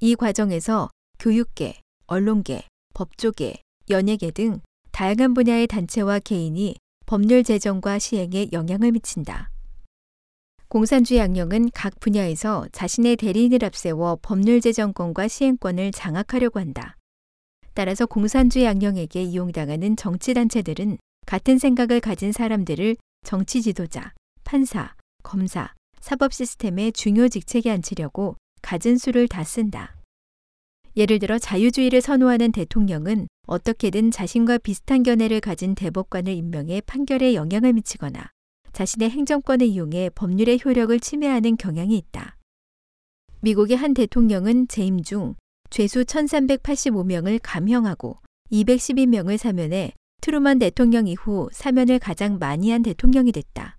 이 0.00 0.14
과정에서 0.14 0.88
교육계, 1.18 1.80
언론계, 2.08 2.62
법조계, 2.94 3.60
연예계 3.90 4.30
등 4.30 4.60
다양한 4.92 5.34
분야의 5.34 5.66
단체와 5.66 6.20
개인이 6.20 6.74
법률 7.04 7.44
제정과 7.44 7.98
시행에 7.98 8.48
영향을 8.50 8.92
미친다. 8.92 9.50
공산주의 10.68 11.20
악령은 11.20 11.70
각 11.74 12.00
분야에서 12.00 12.66
자신의 12.72 13.16
대리인을 13.16 13.62
앞세워 13.62 14.18
법률 14.22 14.62
제정권과 14.62 15.28
시행권을 15.28 15.92
장악하려고 15.92 16.60
한다. 16.60 16.96
따라서 17.74 18.06
공산주의 18.06 18.66
악령에게 18.66 19.22
이용당하는 19.22 19.94
정치단체들은 19.94 20.96
같은 21.26 21.58
생각을 21.58 22.00
가진 22.00 22.32
사람들을 22.32 22.96
정치 23.24 23.60
지도자, 23.60 24.14
판사, 24.44 24.94
검사, 25.22 25.74
사법 26.00 26.32
시스템의 26.32 26.92
중요 26.92 27.28
직책에 27.28 27.70
앉히려고 27.70 28.36
갖은 28.62 28.96
수를 28.96 29.28
다 29.28 29.44
쓴다. 29.44 29.97
예를 30.96 31.18
들어 31.18 31.38
자유주의를 31.38 32.00
선호하는 32.00 32.52
대통령은 32.52 33.28
어떻게든 33.46 34.10
자신과 34.10 34.58
비슷한 34.58 35.02
견해를 35.02 35.40
가진 35.40 35.74
대법관을 35.74 36.32
임명해 36.32 36.82
판결에 36.82 37.34
영향을 37.34 37.72
미치거나 37.72 38.30
자신의 38.72 39.10
행정권을 39.10 39.66
이용해 39.66 40.10
법률의 40.10 40.60
효력을 40.64 40.98
침해하는 41.00 41.56
경향이 41.56 41.96
있다. 41.96 42.36
미국의 43.40 43.76
한 43.76 43.94
대통령은 43.94 44.68
재임 44.68 45.02
중 45.02 45.34
죄수 45.70 46.04
1385명을 46.04 47.40
감형하고 47.42 48.18
212명을 48.50 49.36
사면해 49.36 49.92
트루먼 50.20 50.58
대통령 50.58 51.06
이후 51.06 51.48
사면을 51.52 51.98
가장 51.98 52.38
많이 52.38 52.70
한 52.70 52.82
대통령이 52.82 53.32
됐다. 53.32 53.78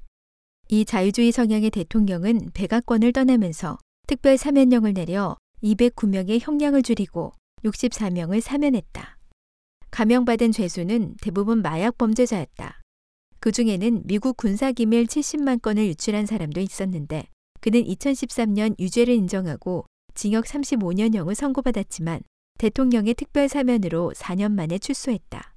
이 0.69 0.85
자유주의 0.85 1.31
성향의 1.31 1.71
대통령은 1.71 2.51
백악관을 2.53 3.11
떠나면서 3.11 3.77
특별 4.07 4.37
사면령을 4.37 4.93
내려 4.93 5.35
209명의 5.63 6.39
형량을 6.41 6.83
줄이고 6.83 7.33
64명을 7.63 8.41
사면했다. 8.41 9.17
감형받은 9.91 10.51
죄수는 10.51 11.15
대부분 11.21 11.61
마약 11.61 11.97
범죄자였다. 11.97 12.79
그 13.39 13.51
중에는 13.51 14.03
미국 14.05 14.37
군사기밀 14.37 15.05
70만 15.05 15.61
건을 15.61 15.87
유출한 15.87 16.25
사람도 16.25 16.59
있었는데 16.59 17.27
그는 17.61 17.83
2013년 17.83 18.77
유죄를 18.79 19.13
인정하고 19.13 19.85
징역 20.13 20.45
35년형을 20.45 21.33
선고받았지만 21.35 22.21
대통령의 22.57 23.13
특별 23.13 23.47
사면으로 23.47 24.11
4년 24.15 24.51
만에 24.51 24.77
출소했다. 24.77 25.55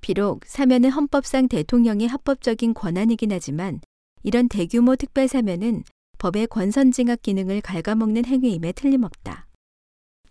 비록 0.00 0.44
사면은 0.44 0.90
헌법상 0.90 1.48
대통령의 1.48 2.08
합법적인 2.08 2.74
권한이긴 2.74 3.32
하지만 3.32 3.80
이런 4.22 4.48
대규모 4.48 4.96
특별 4.96 5.28
사면은 5.28 5.84
법의 6.18 6.48
권선징악 6.48 7.22
기능을 7.22 7.60
갉아먹는 7.60 8.24
행위임에 8.24 8.72
틀림없다. 8.72 9.46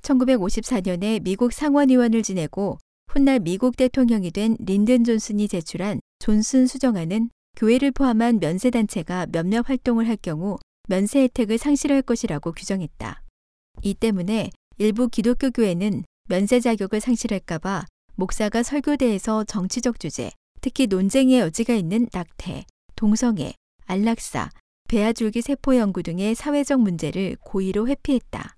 1954년에 0.01 1.21
미국 1.21 1.51
상원의원을 1.51 2.23
지내고 2.23 2.77
훗날 3.07 3.39
미국 3.39 3.77
대통령이 3.77 4.31
된 4.31 4.57
린든 4.59 5.03
존슨이 5.03 5.47
제출한 5.47 5.99
존슨 6.19 6.67
수정안은 6.67 7.29
교회를 7.55 7.91
포함한 7.91 8.39
면세단체가 8.39 9.27
몇몇 9.31 9.67
활동을 9.67 10.07
할 10.07 10.17
경우 10.17 10.57
면세 10.87 11.21
혜택을 11.21 11.57
상실할 11.57 12.01
것이라고 12.01 12.51
규정했다. 12.51 13.21
이 13.81 13.93
때문에 13.93 14.49
일부 14.77 15.07
기독교 15.07 15.49
교회는 15.51 16.03
면세 16.27 16.59
자격을 16.59 16.99
상실할까봐 16.99 17.85
목사가 18.15 18.63
설교대에서 18.63 19.45
정치적 19.45 19.99
주제, 19.99 20.31
특히 20.61 20.87
논쟁의 20.87 21.39
여지가 21.39 21.75
있는 21.75 22.07
낙태, 22.11 22.65
동성애, 22.95 23.53
안락사, 23.85 24.49
배아줄기 24.87 25.41
세포 25.41 25.75
연구 25.77 26.03
등의 26.03 26.35
사회적 26.35 26.79
문제를 26.79 27.37
고의로 27.41 27.87
회피했다. 27.87 28.55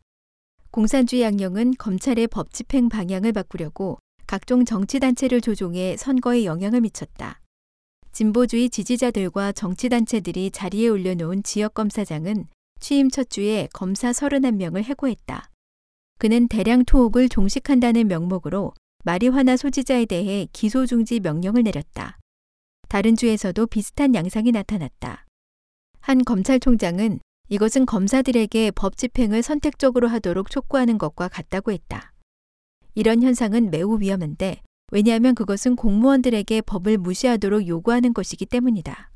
공산주의 0.72 1.22
양령은 1.22 1.76
검찰의 1.78 2.28
법 2.28 2.54
집행 2.54 2.90
방향을 2.90 3.32
바꾸려고 3.32 4.00
각종 4.28 4.66
정치단체를 4.66 5.40
조종해 5.40 5.96
선거에 5.98 6.44
영향을 6.44 6.82
미쳤다. 6.82 7.40
진보주의 8.12 8.70
지지자들과 8.70 9.54
정치단체들이 9.54 10.52
자리에 10.52 10.90
올려놓은 10.90 11.44
지역검사장은 11.44 12.48
취임 12.80 13.10
첫 13.10 13.30
주에 13.30 13.70
검사 13.72 14.12
31명을 14.12 14.84
해고했다. 14.84 15.50
그는 16.20 16.48
대량 16.48 16.84
투옥을 16.84 17.30
종식한다는 17.30 18.08
명목으로 18.08 18.74
마리화나 19.06 19.56
소지자에 19.56 20.06
대해 20.06 20.48
기소 20.52 20.86
중지 20.86 21.22
명령을 21.22 21.64
내렸다. 21.64 22.18
다른 22.90 23.16
주에서도 23.16 23.68
비슷한 23.68 24.14
양상이 24.14 24.52
나타났다. 24.52 25.27
한 26.08 26.24
검찰총장은 26.24 27.20
이것은 27.50 27.86
검사들에게 27.86 28.72
법 28.72 28.96
집행을 28.96 29.44
선택적으로 29.44 30.08
하도록 30.08 30.50
촉구하는 30.50 30.98
것과 30.98 31.28
같다고 31.28 31.74
했다. 31.74 32.14
이런 32.96 33.22
현상은 33.22 33.70
매우 33.70 34.00
위험한데 34.00 34.62
왜냐하면 34.94 35.36
그것은 35.36 35.76
공무원들에게 35.76 36.62
법을 36.62 36.98
무시하도록 36.98 37.68
요구하는 37.68 38.14
것이기 38.14 38.46
때문이다. 38.46 39.12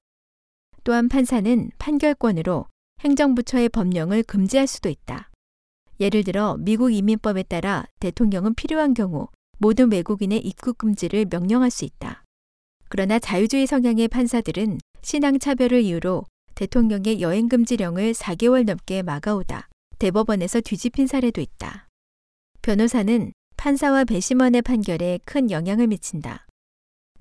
또한 0.83 1.07
판사는 1.07 1.69
판결권으로 1.77 2.65
행정부처의 2.99 3.69
법령을 3.69 4.23
금지할 4.23 4.67
수도 4.67 4.89
있다. 4.89 5.29
예를 6.01 6.25
들어 6.25 6.57
미국 6.59 6.91
이민법에 6.91 7.43
따라 7.43 7.85
대통령은 8.01 8.53
필요한 8.55 8.93
경우 8.93 9.29
모든 9.59 9.89
외국인의 9.89 10.39
입국 10.39 10.77
금지를 10.77 11.27
명령할 11.31 11.71
수 11.71 11.85
있다. 11.85 12.25
그러나 12.89 13.17
자유주의 13.17 13.65
성향의 13.65 14.09
판사들은 14.09 14.79
신앙 15.01 15.39
차별을 15.39 15.83
이유로 15.83 16.25
대통령의 16.61 17.21
여행 17.21 17.49
금지령을 17.49 18.13
4개월 18.13 18.65
넘게 18.65 19.01
막아오다 19.01 19.67
대법원에서 19.97 20.61
뒤집힌 20.61 21.07
사례도 21.07 21.41
있다. 21.41 21.87
변호사는 22.61 23.31
판사와 23.57 24.03
배심원의 24.03 24.61
판결에 24.61 25.17
큰 25.25 25.49
영향을 25.49 25.87
미친다. 25.87 26.45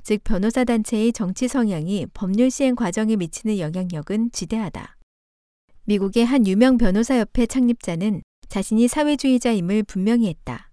즉 0.03 0.23
변호사 0.25 0.65
단체의 0.65 1.15
정치 1.15 1.49
성향이 1.49 2.07
법률 2.13 2.51
시행 2.51 2.75
과정에 2.75 3.17
미치는 3.17 3.59
영향력은 3.59 4.33
지대하다. 4.33 4.99
미국의 5.85 6.27
한 6.27 6.47
유명 6.47 6.77
변호사협회 6.77 7.47
창립자는 7.47 8.21
자신이 8.49 8.89
사회주의자임을 8.89 9.85
분명히 9.85 10.29
했다. 10.29 10.71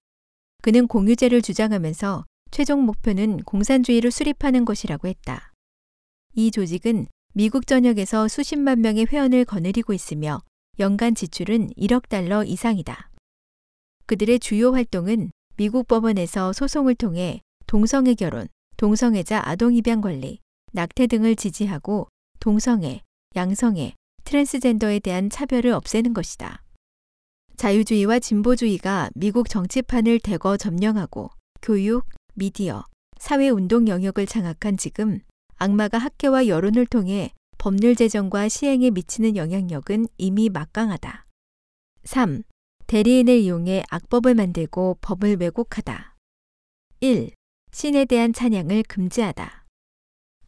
그는 0.62 0.88
공유제를 0.88 1.41
주장하면서 1.41 2.25
최종 2.51 2.84
목표는 2.84 3.43
공산주의를 3.43 4.12
수립하는 4.12 4.65
것이라고 4.65 5.08
했다. 5.08 5.53
이 6.36 6.51
조직은 6.51 7.08
미국 7.38 7.67
전역에서 7.67 8.28
수십만 8.28 8.82
명의 8.82 9.06
회원을 9.06 9.45
거느리고 9.45 9.93
있으며 9.93 10.41
연간 10.80 11.13
지출은 11.13 11.69
1억 11.78 12.10
달러 12.10 12.43
이상이다. 12.43 13.12
그들의 14.08 14.39
주요 14.39 14.71
활동은 14.71 15.30
미국 15.56 15.88
법원에서 15.88 16.52
소송을 16.52 16.95
통해 16.95 17.41
동성애 17.67 18.15
결혼, 18.15 18.47
동성애자 18.78 19.43
아동 19.45 19.76
입양 19.76 20.02
관리, 20.02 20.39
낙태 20.73 21.06
등을 21.06 21.36
지지하고 21.36 22.08
동성애, 22.39 23.04
양성애, 23.36 23.93
트랜스젠더에 24.23 24.97
대한 24.97 25.30
차별을 25.30 25.73
없애는 25.73 26.15
것이다. 26.15 26.63
자유주의와 27.56 28.17
진보주의가 28.17 29.12
미국 29.13 29.47
정치판을 29.47 30.21
대거 30.21 30.58
점령하고 30.58 31.30
교육, 31.62 32.08
미디어, 32.34 32.84
사회운동 33.19 33.88
영역을 33.88 34.26
장악한 34.26 34.78
지금 34.78 35.19
악마가 35.60 35.98
학계와 35.98 36.48
여론을 36.48 36.86
통해 36.86 37.34
법률 37.58 37.96
제정과 37.96 38.48
시행에 38.48 38.91
미치는 38.91 39.36
영향력은 39.36 40.08
이미 40.17 40.50
막강하다. 40.50 41.26
3. 42.04 42.43
대리인을 42.86 43.38
이용해 43.39 43.84
악법을 43.89 44.36
만들고 44.36 45.00
법을 45.02 45.38
왜곡하다. 45.39 46.15
1. 47.00 47.32
신에 47.72 48.06
대한 48.06 48.34
찬양을 48.34 48.84
금지하다. 48.84 49.65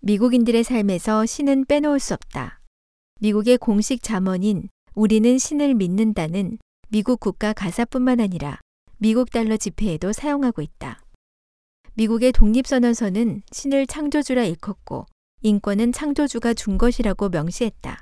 미국인들의 0.02 0.64
삶에서 0.64 1.26
신은 1.26 1.66
빼놓을 1.66 2.00
수 2.00 2.14
없다. 2.14 2.62
미국의 3.20 3.58
공식 3.58 4.02
잠언인 4.04 4.70
우리는 4.94 5.38
신을 5.38 5.74
믿는다는 5.74 6.60
미국 6.90 7.20
국가 7.20 7.52
가사뿐만 7.54 8.20
아니라 8.20 8.60
미국 8.98 9.32
달러 9.32 9.58
지폐에도 9.58 10.14
사용하고 10.14 10.62
있다. 10.62 11.02
미국의 12.00 12.32
독립선언서는 12.32 13.42
신을 13.52 13.86
창조주라 13.86 14.46
일컫고 14.46 15.06
인권은 15.42 15.92
창조주가 15.92 16.54
준 16.54 16.78
것이라고 16.78 17.28
명시했다. 17.28 18.02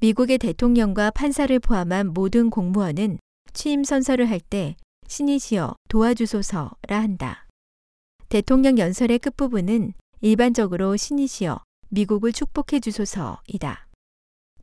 미국의 0.00 0.38
대통령과 0.38 1.12
판사를 1.12 1.56
포함한 1.60 2.08
모든 2.08 2.50
공무원은 2.50 3.20
취임 3.52 3.84
선서를 3.84 4.28
할 4.28 4.40
때 4.40 4.74
신이시여 5.06 5.76
도와주소서라 5.88 7.00
한다. 7.00 7.46
대통령 8.28 8.76
연설의 8.76 9.20
끝부분은 9.20 9.92
일반적으로 10.20 10.96
신이시여 10.96 11.60
미국을 11.90 12.32
축복해 12.32 12.80
주소서이다. 12.80 13.86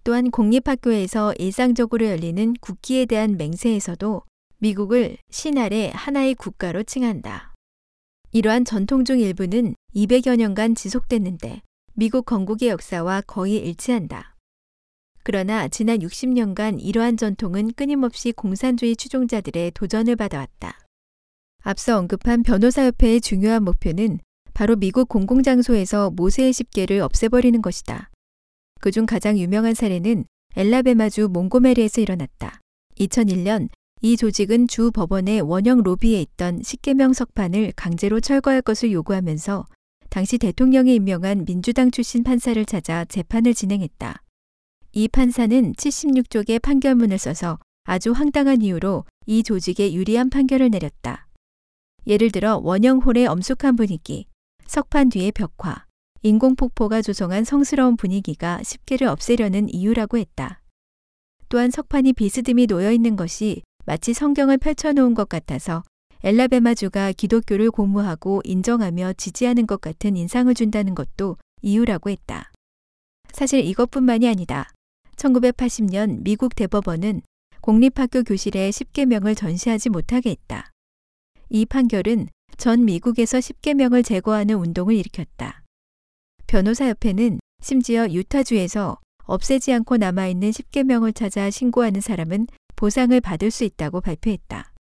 또한 0.04 0.32
공립학교에서 0.32 1.34
일상적으로 1.40 2.08
열리는 2.08 2.54
국기에 2.60 3.06
대한 3.06 3.38
맹세에서도 3.38 4.22
미국을 4.58 5.16
신 5.30 5.58
아래 5.58 5.94
하나의 5.96 6.36
국가로 6.36 6.84
칭한다. 6.84 7.53
이러한 8.36 8.65
전통 8.65 9.06
중 9.06 9.19
일부는 9.19 9.76
200여 9.96 10.36
년간 10.36 10.74
지속됐는데 10.74 11.62
미국 11.93 12.26
건국의 12.26 12.69
역사와 12.69 13.22
거의 13.28 13.58
일치한다. 13.58 14.36
그러나 15.22 15.67
지난 15.67 16.00
60년간 16.00 16.80
이러한 16.82 17.15
전통은 17.15 17.74
끊임없이 17.74 18.32
공산주의 18.32 18.96
추종자들의 18.96 19.72
도전을 19.76 20.15
받아왔다. 20.15 20.80
앞서 21.62 22.00
언급한 22.00 22.41
변호사협회의 22.41 23.22
중요한 23.22 23.63
목표는 23.63 24.19
바로 24.56 24.78
미국 24.78 25.10
공공장소에서 25.10 26.10
모세의 26.10 26.54
십계를 26.54 27.02
없애버리는 27.02 27.62
것이다. 27.62 28.10
그중 28.82 29.06
가장 29.06 29.38
유명한 29.38 29.76
사례는 29.76 30.26
엘라베마주 30.56 31.30
몽고메리에서 31.32 32.02
일어났다. 32.02 32.62
2001년 32.98 33.69
이 34.06 34.18
조직은 34.18 34.68
주 34.68 34.92
법원의 34.92 35.39
원형 35.39 35.82
로비에 35.82 36.20
있던 36.20 36.62
십계명 36.62 37.13
석판을 37.13 37.72
강제로 37.78 38.20
철거할 38.20 38.62
것을 38.62 38.92
요구하면서 38.92 39.66
당시 40.10 40.38
대통령이 40.38 40.94
임명한 40.96 41.46
민주당 41.46 41.89
출신 41.89 42.22
판사를 42.22 42.66
찾아 42.66 43.06
재판을 43.06 43.54
진행했다. 43.54 44.22
이 44.92 45.08
판사는 45.08 45.72
76쪽의 45.72 46.62
판결문을 46.62 47.18
써서 47.18 47.60
아주 47.86 48.12
황당한 48.12 48.62
이유로 48.62 49.06
이 49.26 49.42
조직에 49.42 49.94
유리한 49.94 50.30
판결을 50.30 50.70
내렸다. 50.70 51.30
예를 52.06 52.30
들어 52.30 52.60
원형홀의 52.62 53.28
엄숙한 53.28 53.78
분위기, 53.78 54.28
석판 54.68 55.08
뒤의 55.12 55.32
벽화, 55.32 55.86
인공폭포가 56.24 57.02
조성한 57.02 57.46
성스러운 57.46 57.96
분위기가 57.96 58.62
십계를 58.63 59.08
없애려는 59.08 59.74
이유라고 59.74 60.18
했다. 60.18 60.62
또한 61.48 61.72
석판이 61.72 62.12
비스듬히 62.12 62.68
놓여 62.68 62.92
있는 62.92 63.16
것이 63.16 63.62
마치 63.86 64.13
성경을 64.13 64.58
펼쳐놓은 64.58 65.13
것 65.13 65.28
같아서 65.28 65.84
엘라베마주가 66.24 67.12
기독교를 67.12 67.69
고무하고 67.69 68.41
인정하며 68.46 69.13
지지하는 69.13 69.67
것 69.67 69.82
같은 69.82 70.15
인상을 70.15 70.54
준다는 70.54 70.96
것도 70.96 71.38
이유라고 71.62 72.10
했다. 72.10 72.50
사실 73.34 73.65
이것뿐만이 73.65 74.28
아니다. 74.28 74.72
1980년 75.17 76.24
미국 76.24 76.56
대법원은 76.56 77.22
공립학교 77.60 78.24
교실에 78.24 78.69
10개명을 78.69 79.36
전시하지 79.36 79.89
못하게 79.89 80.32
했다. 80.32 80.72
이 81.50 81.65
판결은 81.65 82.28
전 82.58 82.86
미국에서 82.86 83.39
10개명을 83.39 84.06
제거하는 84.06 84.56
운동을 84.56 84.96
일으켰다. 84.96 85.63
변호사협회는 86.48 87.39
심지어 87.62 88.08
유타주에서 88.10 88.98
없애지 89.26 89.74
않고 89.74 89.98
남아있는 89.98 90.52
10개명을 90.52 91.15
찾아 91.15 91.50
신고하는 91.50 92.02
사람은 92.02 92.48
보상을 92.84 93.17
받을 93.22 93.50
수 93.50 93.63
있다고 93.63 94.02
발표했다. 94.02 94.74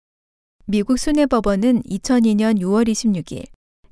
미국 0.65 0.99
순회법원은 0.99 1.83
2002년 1.83 2.59
6월 2.59 2.89
26일 2.89 3.45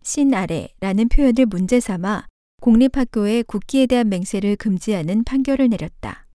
신 0.03 0.33
아래라는 0.33 1.11
표현을 1.11 1.45
문제 1.45 1.79
삼아 1.79 2.27
공립학교의 2.63 3.43
국기에 3.43 3.85
대한 3.85 4.09
맹세를 4.09 4.57
금지하는 4.57 5.25
판결을 5.25 5.69
내렸다. 5.69 6.27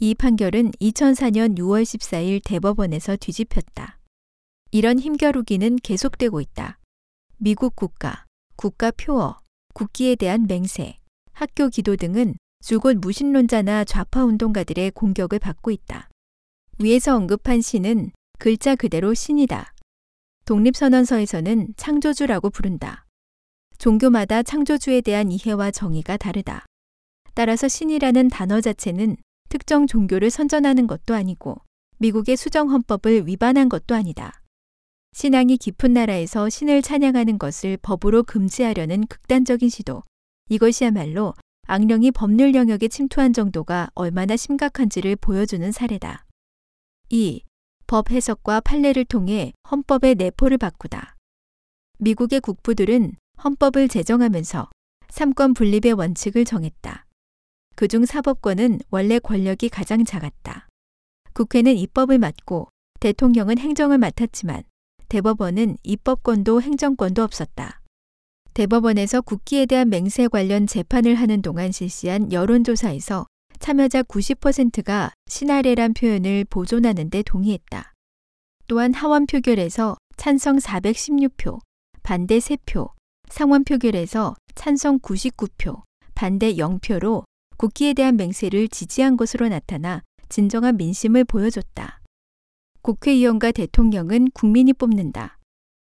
이 0.00 0.14
판결은 0.14 0.72
2004년 0.72 1.56
6월 1.56 1.82
14일 1.82 2.42
대법원에서 2.44 3.16
뒤집혔다. 3.16 3.98
이런 4.70 4.98
힘겨루기는 4.98 5.76
계속되고 5.76 6.42
있다. 6.42 6.78
미국 7.38 7.74
국가, 7.74 8.26
국가 8.56 8.90
표어, 8.90 9.38
국기에 9.72 10.14
대한 10.14 10.46
맹세, 10.46 10.98
학교 11.32 11.70
기도 11.70 11.96
등은 11.96 12.34
주곧 12.62 12.98
무신론자나 12.98 13.84
좌파 13.84 14.24
운동가들의 14.24 14.90
공격을 14.90 15.38
받고 15.38 15.70
있다. 15.70 16.10
위에서 16.80 17.16
언급한 17.16 17.60
신은 17.60 18.12
글자 18.38 18.76
그대로 18.76 19.12
신이다. 19.12 19.72
독립선언서에서는 20.44 21.74
창조주라고 21.76 22.50
부른다. 22.50 23.04
종교마다 23.78 24.44
창조주에 24.44 25.00
대한 25.00 25.32
이해와 25.32 25.72
정의가 25.72 26.16
다르다. 26.16 26.66
따라서 27.34 27.66
신이라는 27.66 28.28
단어 28.28 28.60
자체는 28.60 29.16
특정 29.48 29.88
종교를 29.88 30.30
선전하는 30.30 30.86
것도 30.86 31.14
아니고 31.14 31.56
미국의 31.98 32.36
수정헌법을 32.36 33.26
위반한 33.26 33.68
것도 33.68 33.96
아니다. 33.96 34.40
신앙이 35.14 35.56
깊은 35.56 35.92
나라에서 35.94 36.48
신을 36.48 36.82
찬양하는 36.82 37.40
것을 37.40 37.76
법으로 37.82 38.22
금지하려는 38.22 39.08
극단적인 39.08 39.68
시도. 39.68 40.04
이것이야말로 40.48 41.34
악령이 41.66 42.12
법률 42.12 42.54
영역에 42.54 42.86
침투한 42.86 43.32
정도가 43.32 43.90
얼마나 43.96 44.36
심각한지를 44.36 45.16
보여주는 45.16 45.72
사례다. 45.72 46.27
2. 47.10 47.42
법 47.86 48.10
해석과 48.10 48.60
판례를 48.60 49.06
통해 49.06 49.54
헌법의 49.70 50.16
내포를 50.16 50.58
바꾸다. 50.58 51.16
미국의 51.98 52.40
국부들은 52.40 53.14
헌법을 53.42 53.88
제정하면서 53.88 54.68
삼권 55.08 55.54
분립의 55.54 55.94
원칙을 55.94 56.44
정했다. 56.44 57.06
그중 57.76 58.04
사법권은 58.04 58.80
원래 58.90 59.18
권력이 59.18 59.70
가장 59.70 60.04
작았다. 60.04 60.68
국회는 61.32 61.78
입법을 61.78 62.18
맡고 62.18 62.68
대통령은 63.00 63.56
행정을 63.56 63.96
맡았지만 63.96 64.64
대법원은 65.08 65.78
입법권도 65.82 66.60
행정권도 66.60 67.22
없었다. 67.22 67.80
대법원에서 68.52 69.22
국기에 69.22 69.64
대한 69.64 69.88
맹세 69.88 70.28
관련 70.28 70.66
재판을 70.66 71.14
하는 71.14 71.40
동안 71.40 71.72
실시한 71.72 72.32
여론조사에서 72.32 73.24
참여자 73.58 74.02
90%가 74.02 75.12
신하래란 75.26 75.94
표현을 75.94 76.44
보존하는 76.48 77.10
데 77.10 77.22
동의했다. 77.22 77.92
또한 78.66 78.92
하원 78.94 79.26
표결에서 79.26 79.96
찬성 80.16 80.58
416표, 80.58 81.58
반대 82.02 82.38
3표, 82.38 82.90
상원 83.28 83.64
표결에서 83.64 84.34
찬성 84.54 84.98
99표, 84.98 85.82
반대 86.14 86.54
0표로 86.54 87.24
국기에 87.56 87.94
대한 87.94 88.16
맹세를 88.16 88.68
지지한 88.68 89.16
것으로 89.16 89.48
나타나 89.48 90.02
진정한 90.28 90.76
민심을 90.76 91.24
보여줬다. 91.24 92.00
국회의원과 92.82 93.52
대통령은 93.52 94.30
국민이 94.32 94.72
뽑는다. 94.72 95.38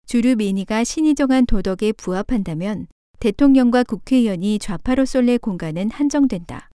주류 0.06 0.36
민의가 0.36 0.84
신이 0.84 1.16
정한 1.16 1.46
도덕에 1.46 1.94
부합한다면 1.94 2.88
대통령과 3.20 3.84
국회의원이 3.84 4.60
좌파로 4.60 5.06
쏠릴 5.06 5.40
공간은 5.40 5.92
한정된다. 5.92 6.70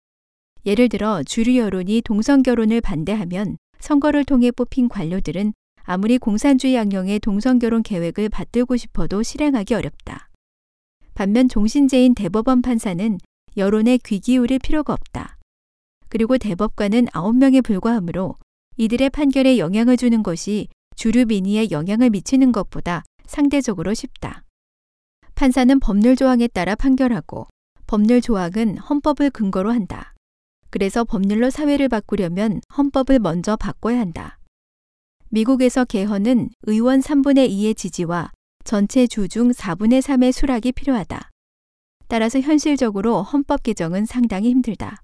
예를 0.66 0.90
들어 0.90 1.22
주류 1.24 1.58
여론이 1.58 2.02
동성 2.02 2.42
결혼을 2.42 2.82
반대하면 2.82 3.58
선거를 3.80 4.26
통해 4.26 4.50
뽑힌 4.50 4.90
관료들은 4.90 5.54
아무리 5.84 6.18
공산주의 6.18 6.74
양령의 6.74 7.20
동성 7.20 7.60
결혼 7.60 7.84
계획을 7.84 8.30
받들고 8.30 8.76
싶어도 8.76 9.22
실행하기 9.22 9.76
어렵다. 9.76 10.30
반면 11.14 11.48
종신제인 11.48 12.16
대법원 12.16 12.64
판사는 12.64 13.20
여론에 13.58 14.00
귀 14.04 14.20
기울일 14.20 14.58
필요가 14.58 14.94
없다. 14.94 15.38
그리고 16.10 16.40
대법관은 16.40 17.06
9명에 17.08 17.64
불과하므로 17.64 18.36
이들의 18.78 19.12
판결에 19.12 19.60
영향을 19.60 19.98
주는 19.98 20.24
것이 20.24 20.68
주류 20.96 21.26
민의에 21.26 21.68
영향을 21.70 22.10
미치는 22.10 22.52
것보다 22.52 23.04
상대적으로 23.28 23.94
쉽다. 23.94 24.44
판사는 25.36 25.80
법률 25.80 26.16
조항에 26.16 26.48
따라 26.48 26.74
판결하고 26.74 27.48
법률 27.86 28.22
조항은 28.22 28.80
헌법을 28.80 29.30
근거로 29.30 29.72
한다. 29.72 30.15
그래서 30.76 31.06
법률로 31.06 31.52
사회를 31.52 31.88
바꾸려면 31.88 32.60
헌법을 32.78 33.20
먼저 33.20 33.56
바꿔야 33.56 33.98
한다. 33.98 34.40
미국에서 35.30 35.86
개헌은 35.86 36.50
의원 36.64 37.00
3분의 37.00 37.50
2의 37.50 37.78
지지와 37.78 38.34
전체 38.66 39.08
주 39.08 39.30
중 39.30 39.52
4분의 39.52 40.02
3의 40.02 40.34
수락이 40.34 40.74
필요하다. 40.74 41.30
따라서 42.10 42.42
현실적으로 42.42 43.24
헌법 43.24 43.64
개정은 43.64 44.06
상당히 44.06 44.50
힘들다. 44.50 45.02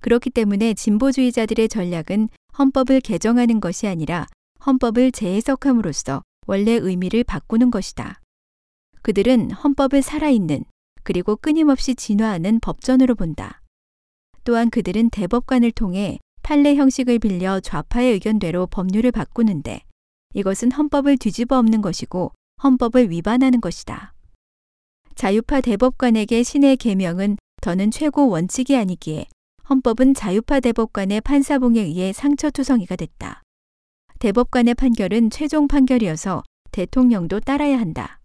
그렇기 0.00 0.30
때문에 0.30 0.72
진보주의자들의 0.72 1.68
전략은 1.68 2.30
헌법을 2.58 3.02
개정하는 3.02 3.60
것이 3.60 3.86
아니라 3.86 4.26
헌법을 4.64 5.12
재해석함으로써 5.12 6.22
원래 6.46 6.70
의미를 6.70 7.22
바꾸는 7.22 7.70
것이다. 7.70 8.22
그들은 9.02 9.50
헌법을 9.50 10.00
살아있는 10.00 10.64
그리고 11.02 11.36
끊임없이 11.36 11.94
진화하는 11.94 12.60
법전으로 12.60 13.14
본다. 13.14 13.60
또한 14.46 14.70
그들은 14.70 15.10
대법관을 15.10 15.72
통해 15.72 16.20
판례 16.44 16.76
형식을 16.76 17.18
빌려 17.18 17.58
좌파의 17.58 18.12
의견대로 18.12 18.68
법률을 18.68 19.10
바꾸는데 19.10 19.80
이것은 20.34 20.70
헌법을 20.70 21.18
뒤집어 21.18 21.58
엎는 21.58 21.82
것이고 21.82 22.30
헌법을 22.62 23.10
위반하는 23.10 23.60
것이다. 23.60 24.14
자유파 25.16 25.62
대법관에게 25.62 26.44
신의 26.44 26.76
계명은 26.76 27.38
더는 27.60 27.90
최고 27.90 28.28
원칙이 28.28 28.76
아니기에 28.76 29.26
헌법은 29.68 30.14
자유파 30.14 30.60
대법관의 30.60 31.22
판사봉에 31.22 31.80
의해 31.80 32.12
상처투성이가 32.12 32.94
됐다. 32.94 33.42
대법관의 34.20 34.74
판결은 34.74 35.30
최종 35.30 35.66
판결이어서 35.66 36.44
대통령도 36.70 37.40
따라야 37.40 37.80
한다. 37.80 38.20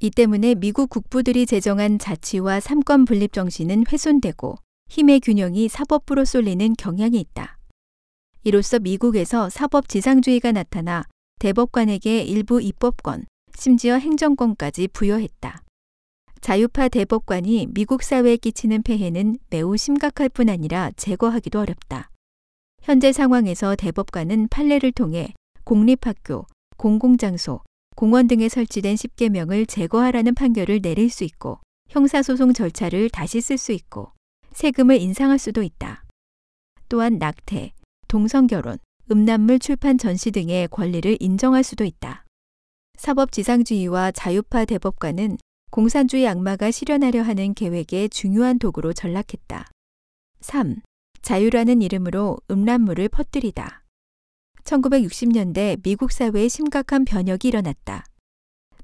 이 0.00 0.10
때문에 0.10 0.54
미국 0.54 0.88
국부들이 0.88 1.44
제정한 1.44 1.98
자치와 1.98 2.60
삼권 2.60 3.04
분립 3.04 3.34
정신은 3.34 3.84
훼손되고 3.92 4.56
힘의 4.88 5.20
균형이 5.20 5.68
사법부로 5.68 6.24
쏠리는 6.24 6.74
경향이 6.78 7.18
있다. 7.20 7.58
이로써 8.44 8.78
미국에서 8.78 9.50
사법 9.50 9.88
지상주의가 9.88 10.52
나타나 10.52 11.04
대법관에게 11.40 12.22
일부 12.22 12.62
입법권, 12.62 13.26
심지어 13.56 13.96
행정권까지 13.96 14.88
부여했다. 14.88 15.62
자유파 16.40 16.88
대법관이 16.88 17.68
미국 17.74 18.02
사회에 18.02 18.36
끼치는 18.36 18.82
폐해는 18.82 19.38
매우 19.50 19.76
심각할 19.76 20.28
뿐 20.28 20.48
아니라 20.48 20.92
제거하기도 20.96 21.58
어렵다. 21.58 22.10
현재 22.82 23.12
상황에서 23.12 23.74
대법관은 23.74 24.48
판례를 24.48 24.92
통해 24.92 25.34
공립학교, 25.64 26.46
공공장소, 26.76 27.62
공원 27.96 28.28
등에 28.28 28.48
설치된 28.48 28.94
10개명을 28.94 29.66
제거하라는 29.66 30.34
판결을 30.34 30.80
내릴 30.80 31.10
수 31.10 31.24
있고 31.24 31.58
형사소송 31.88 32.52
절차를 32.52 33.10
다시 33.10 33.40
쓸 33.40 33.58
수 33.58 33.72
있고 33.72 34.12
세금을 34.56 34.98
인상할 35.02 35.38
수도 35.38 35.62
있다. 35.62 36.02
또한 36.88 37.18
낙태, 37.18 37.74
동성결혼, 38.08 38.78
음란물 39.10 39.58
출판 39.58 39.98
전시 39.98 40.30
등의 40.30 40.68
권리를 40.68 41.14
인정할 41.20 41.62
수도 41.62 41.84
있다. 41.84 42.24
사법지상주의와 42.96 44.12
자유파 44.12 44.64
대법관은 44.64 45.36
공산주의 45.70 46.26
악마가 46.26 46.70
실현하려 46.70 47.20
하는 47.20 47.52
계획의 47.52 48.08
중요한 48.08 48.58
도구로 48.58 48.94
전락했다. 48.94 49.66
3. 50.40 50.76
자유라는 51.20 51.82
이름으로 51.82 52.38
음란물을 52.50 53.10
퍼뜨리다. 53.10 53.84
1960년대 54.64 55.82
미국 55.82 56.12
사회에 56.12 56.48
심각한 56.48 57.04
변혁이 57.04 57.48
일어났다. 57.48 58.06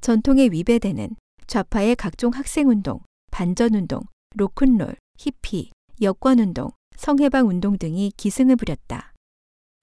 전통에 0.03 0.49
위배되는 0.53 1.17
좌파의 1.47 1.97
각종 1.97 2.31
학생운동, 2.35 3.01
반전운동, 3.31 4.03
로큰롤, 4.37 4.97
히피, 5.25 5.71
여권운동, 6.01 6.73
성해방운동 6.97 7.79
등이 7.79 8.13
기승을 8.17 8.57
부렸다. 8.57 9.13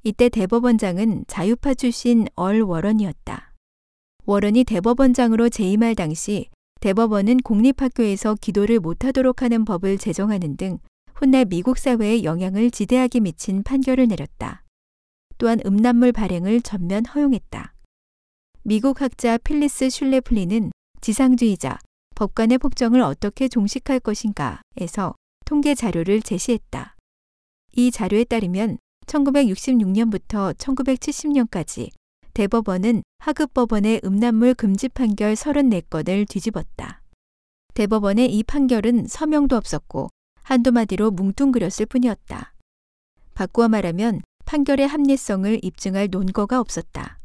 이때 0.03 0.27
대법원장은 0.27 1.23
자유파 1.27 1.75
출신 1.75 2.27
얼 2.35 2.61
워런이었다. 2.61 3.53
워런이 4.25 4.65
대법원장으로 4.65 5.47
재임할 5.47 5.95
당시 5.95 6.49
대법원은 6.81 7.37
공립학교에서 7.37 8.35
기도를 8.35 8.81
못하도록 8.81 9.41
하는 9.41 9.63
법을 9.63 9.97
제정하는 9.97 10.57
등 10.57 10.79
훗날 11.15 11.45
미국 11.45 11.77
사회에 11.77 12.23
영향을 12.25 12.69
지대하게 12.69 13.21
미친 13.21 13.63
판결을 13.63 14.09
내렸다. 14.09 14.65
또한 15.37 15.61
음란물 15.65 16.11
발행을 16.11 16.59
전면 16.59 17.05
허용했다. 17.05 17.73
미국 18.63 18.99
학자 18.99 19.37
필리스 19.37 19.89
슐레플리는 19.89 20.71
지상주의자, 20.99 21.79
법관의 22.15 22.57
폭정을 22.57 22.99
어떻게 22.99 23.47
종식할 23.47 24.01
것인가에서 24.01 25.15
통계 25.49 25.73
자료를 25.73 26.21
제시했다. 26.21 26.95
이 27.75 27.89
자료에 27.89 28.23
따르면 28.23 28.77
1966년부터 29.07 30.55
1970년까지 30.55 31.89
대법원은 32.35 33.01
하급 33.17 33.55
법원의 33.55 34.01
음란물 34.03 34.53
금지 34.53 34.87
판결 34.89 35.33
34건을 35.33 36.29
뒤집었다. 36.29 37.01
대법원의 37.73 38.31
이 38.31 38.43
판결은 38.43 39.07
서명도 39.07 39.55
없었고 39.55 40.09
한두 40.43 40.71
마디로 40.71 41.09
뭉뚱그렸을 41.09 41.87
뿐이었다. 41.87 42.53
바꾸어 43.33 43.69
말하면 43.69 44.21
판결의 44.45 44.87
합리성을 44.87 45.61
입증할 45.63 46.09
논거가 46.11 46.59
없었다. 46.59 47.17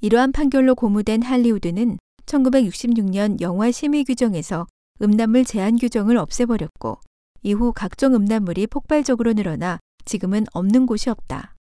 이러한 0.00 0.32
판결로 0.32 0.74
고무된 0.74 1.20
할리우드는 1.20 1.98
1966년 2.24 3.42
영화 3.42 3.70
심의 3.70 4.04
규정에서 4.04 4.66
음란물 5.02 5.44
제한 5.44 5.76
규정을 5.76 6.16
없애버렸고 6.16 7.00
이후 7.42 7.72
각종 7.72 8.14
음란물이 8.14 8.66
폭발적으로 8.66 9.32
늘어나 9.32 9.78
지금은 10.04 10.44
없는 10.52 10.86
곳이 10.86 11.10
없다. 11.10 11.54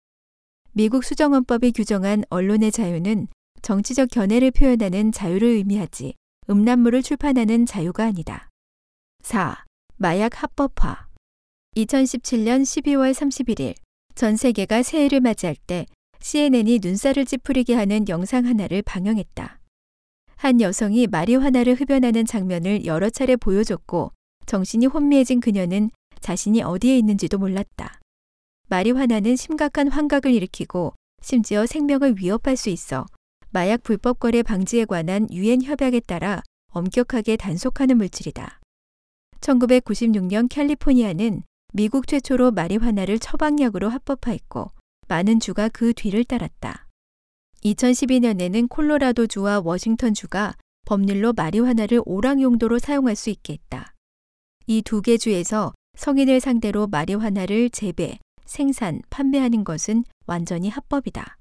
미국 0.72 1.04
수정헌법이 1.04 1.72
규정한 1.72 2.24
언론의 2.30 2.72
자유는 2.72 3.28
정치적 3.62 4.10
견해를 4.12 4.52
표현하는 4.52 5.12
자유를 5.12 5.48
의미하지 5.48 6.14
음란물을 6.50 7.02
출판하는 7.02 7.66
자유가 7.66 8.06
아니다. 8.06 8.50
4. 9.24 9.64
마약 9.98 10.42
합법화 10.42 11.08
2017년 11.76 12.64
12월 12.64 13.14
31일 13.14 13.76
전 14.16 14.36
세계가 14.36 14.84
새해를 14.84 15.22
맞이할 15.22 15.56
때 15.68 15.86
CNN이 16.22 16.80
눈살을 16.82 17.26
찌푸리게 17.26 17.76
하는 17.76 18.08
영상 18.10 18.46
하나를 18.46 18.82
방영했다. 18.82 19.60
한 20.36 20.62
여성이 20.62 21.08
마리화나를 21.08 21.76
흡연하는 21.76 22.26
장면을 22.26 22.86
여러 22.86 23.10
차례 23.10 23.36
보여줬고 23.36 24.12
정신이 24.50 24.88
혼미해진 24.88 25.42
그녀는 25.42 25.92
자신이 26.22 26.64
어디에 26.64 26.98
있는지도 26.98 27.38
몰랐다. 27.38 28.00
마리화나는 28.68 29.36
심각한 29.36 29.88
환각을 29.88 30.34
일으키고 30.34 30.96
심지어 31.22 31.68
생명을 31.68 32.18
위협할 32.18 32.58
수 32.58 32.70
있어 32.70 33.06
마약 33.52 33.84
불법 33.84 34.20
거래 34.20 34.42
방지에 34.42 34.86
관한 34.86 35.32
유엔 35.32 35.62
협약에 35.62 36.00
따라 36.00 36.42
엄격하게 36.72 37.38
단속하는 37.38 37.98
물질이다. 37.98 38.60
1996년 39.40 40.50
캘리포니아는 40.50 41.44
미국 41.72 42.08
최초로 42.08 42.50
마리화나를 42.50 43.20
처방약으로 43.20 43.90
합법화했고 43.90 44.72
많은 45.08 45.40
주가 45.40 45.70
그 45.70 45.94
뒤를 45.94 46.24
따랐다. 46.24 46.88
2012년에는 47.64 48.68
콜로라도주와 48.68 49.62
워싱턴주가 49.64 50.56
법률로 50.88 51.34
마리화나를 51.34 52.02
오락 52.04 52.42
용도로 52.42 52.80
사용할 52.80 53.16
수 53.16 53.30
있게 53.30 53.54
했다. 53.54 53.94
이 54.72 54.84
두 54.84 55.02
개 55.02 55.18
주에서 55.18 55.74
성인을 55.98 56.40
상대로 56.40 56.86
마리화나를 56.86 57.72
재배, 57.72 58.20
생산, 58.46 59.02
판매하는 59.10 59.64
것은 59.64 60.04
완전히 60.28 60.70
합법이다. 60.70 61.38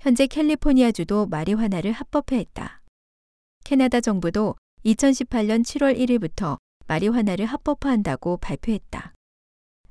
현재 0.00 0.26
캘리포니아주도 0.26 1.26
마리화나를 1.26 1.92
합법화했다. 1.92 2.82
캐나다 3.62 4.00
정부도 4.00 4.56
2018년 4.84 5.62
7월 5.62 5.96
1일부터 5.96 6.58
마리화나를 6.88 7.46
합법화한다고 7.46 8.38
발표했다. 8.38 9.14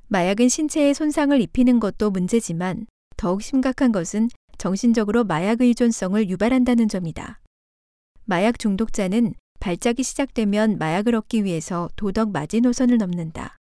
마약은 0.08 0.50
신체에 0.50 0.92
손상을 0.92 1.40
입히는 1.40 1.80
것도 1.80 2.10
문제지만 2.10 2.86
더욱 3.16 3.40
심각한 3.40 3.92
것은 3.92 4.28
정신적으로 4.58 5.24
마약 5.24 5.62
의존성을 5.62 6.28
유발한다는 6.28 6.88
점이다. 6.88 7.40
마약 8.26 8.58
중독자는 8.58 9.32
발작이 9.60 10.02
시작되면 10.02 10.78
마약을 10.78 11.14
얻기 11.14 11.44
위해서 11.44 11.88
도덕 11.96 12.30
마지노선을 12.30 12.98
넘는다. 12.98 13.56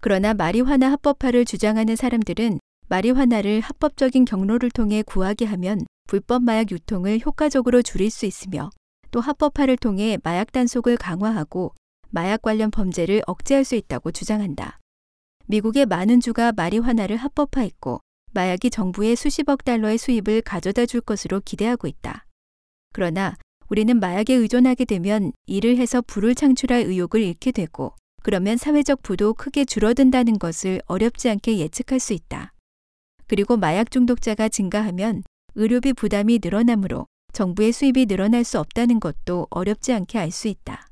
그러나 0.00 0.34
마리화나 0.34 0.90
합법화를 0.92 1.44
주장하는 1.44 1.96
사람들은 1.96 2.60
마리화나를 2.88 3.60
합법적인 3.60 4.24
경로를 4.24 4.70
통해 4.70 5.02
구하게 5.02 5.46
하면 5.46 5.86
불법 6.06 6.42
마약 6.42 6.70
유통을 6.70 7.20
효과적으로 7.24 7.82
줄일 7.82 8.10
수 8.10 8.26
있으며 8.26 8.70
또 9.10 9.20
합법화를 9.20 9.76
통해 9.78 10.18
마약 10.22 10.52
단속을 10.52 10.96
강화하고 10.96 11.74
마약 12.10 12.42
관련 12.42 12.70
범죄를 12.70 13.22
억제할 13.26 13.64
수 13.64 13.74
있다고 13.74 14.12
주장한다. 14.12 14.78
미국의 15.46 15.86
많은 15.86 16.20
주가 16.20 16.52
마리화나를 16.52 17.16
합법화했고 17.16 18.00
마약이 18.32 18.70
정부에 18.70 19.14
수십억 19.14 19.64
달러의 19.64 19.98
수입을 19.98 20.42
가져다 20.42 20.86
줄 20.86 21.00
것으로 21.00 21.40
기대하고 21.40 21.86
있다. 21.86 22.26
그러나 22.92 23.36
우리는 23.74 23.98
마약에 23.98 24.34
의존하게 24.34 24.84
되면 24.84 25.32
일을 25.46 25.78
해서 25.78 26.00
부를 26.00 26.36
창출할 26.36 26.82
의욕을 26.82 27.20
잃게 27.20 27.50
되고 27.50 27.92
그러면 28.22 28.56
사회적 28.56 29.02
부도 29.02 29.34
크게 29.34 29.64
줄어든다는 29.64 30.38
것을 30.38 30.80
어렵지 30.86 31.28
않게 31.28 31.58
예측할 31.58 31.98
수 31.98 32.12
있다. 32.12 32.52
그리고 33.26 33.56
마약 33.56 33.90
중독자가 33.90 34.48
증가하면 34.48 35.24
의료비 35.56 35.94
부담이 35.94 36.38
늘어나므로 36.40 37.08
정부의 37.32 37.72
수입이 37.72 38.06
늘어날 38.06 38.44
수 38.44 38.60
없다는 38.60 39.00
것도 39.00 39.48
어렵지 39.50 39.92
않게 39.92 40.20
알 40.20 40.30
수 40.30 40.46
있다. 40.46 40.88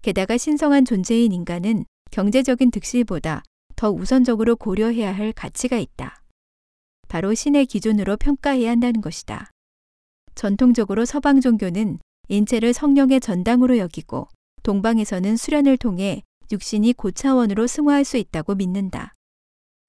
게다가 0.00 0.36
신성한 0.36 0.84
존재인 0.84 1.32
인간은 1.32 1.84
경제적인 2.12 2.70
득실보다 2.70 3.42
더 3.74 3.90
우선적으로 3.90 4.54
고려해야 4.54 5.10
할 5.10 5.32
가치가 5.32 5.78
있다. 5.78 6.22
바로 7.08 7.34
신의 7.34 7.66
기준으로 7.66 8.18
평가해야 8.18 8.70
한다는 8.70 9.00
것이다. 9.00 9.50
전통적으로 10.34 11.04
서방 11.04 11.40
종교는 11.40 11.98
인체를 12.28 12.72
성령의 12.72 13.20
전당으로 13.20 13.78
여기고 13.78 14.28
동방에서는 14.62 15.36
수련을 15.36 15.76
통해 15.76 16.22
육신이 16.50 16.94
고차원으로 16.94 17.66
승화할 17.66 18.04
수 18.04 18.16
있다고 18.16 18.54
믿는다. 18.54 19.12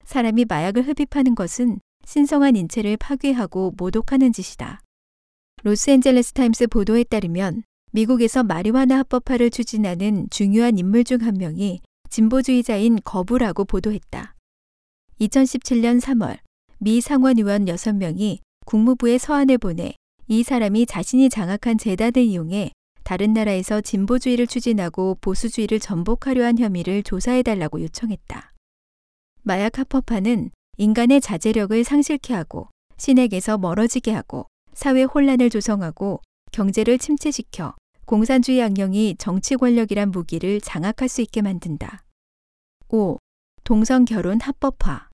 사람이 0.04 0.44
마약을 0.46 0.86
흡입하는 0.86 1.34
것은 1.34 1.80
신성한 2.04 2.56
인체를 2.56 2.96
파괴하고 2.96 3.74
모독하는 3.76 4.32
짓이다. 4.32 4.80
로스앤젤레스 5.64 6.32
타임스 6.34 6.68
보도에 6.68 7.04
따르면 7.04 7.62
미국에서 7.92 8.42
마리화나 8.44 8.98
합법화를 8.98 9.50
추진하는 9.50 10.28
중요한 10.30 10.78
인물 10.78 11.02
중 11.02 11.22
한 11.22 11.34
명이 11.34 11.80
진보주의자인 12.10 13.00
거부라고 13.02 13.64
보도했다. 13.64 14.34
2017년 15.20 16.00
3월 16.00 16.38
미 16.78 17.00
상원 17.00 17.38
의원 17.38 17.64
6명이 17.64 18.38
국무부에 18.66 19.18
서한을 19.18 19.58
보내 19.58 19.94
이 20.28 20.42
사람이 20.42 20.86
자신이 20.86 21.28
장악한 21.28 21.78
재단을 21.78 22.18
이용해 22.18 22.72
다른 23.04 23.32
나라에서 23.32 23.80
진보주의를 23.80 24.48
추진하고 24.48 25.16
보수주의를 25.20 25.78
전복하려 25.78 26.44
한 26.44 26.58
혐의를 26.58 27.04
조사해달라고 27.04 27.80
요청했다. 27.82 28.52
마약 29.42 29.78
합법화는 29.78 30.50
인간의 30.78 31.20
자제력을 31.20 31.84
상실케 31.84 32.34
하고 32.34 32.68
신에게서 32.96 33.58
멀어지게 33.58 34.10
하고 34.10 34.46
사회 34.74 35.04
혼란을 35.04 35.48
조성하고 35.50 36.20
경제를 36.50 36.98
침체시켜 36.98 37.76
공산주의 38.04 38.60
악령이 38.62 39.16
정치 39.18 39.54
권력이란 39.54 40.10
무기를 40.10 40.60
장악할 40.60 41.08
수 41.08 41.22
있게 41.22 41.42
만든다. 41.42 42.02
5. 42.88 43.18
동성 43.62 44.04
결혼 44.04 44.40
합법화. 44.40 45.08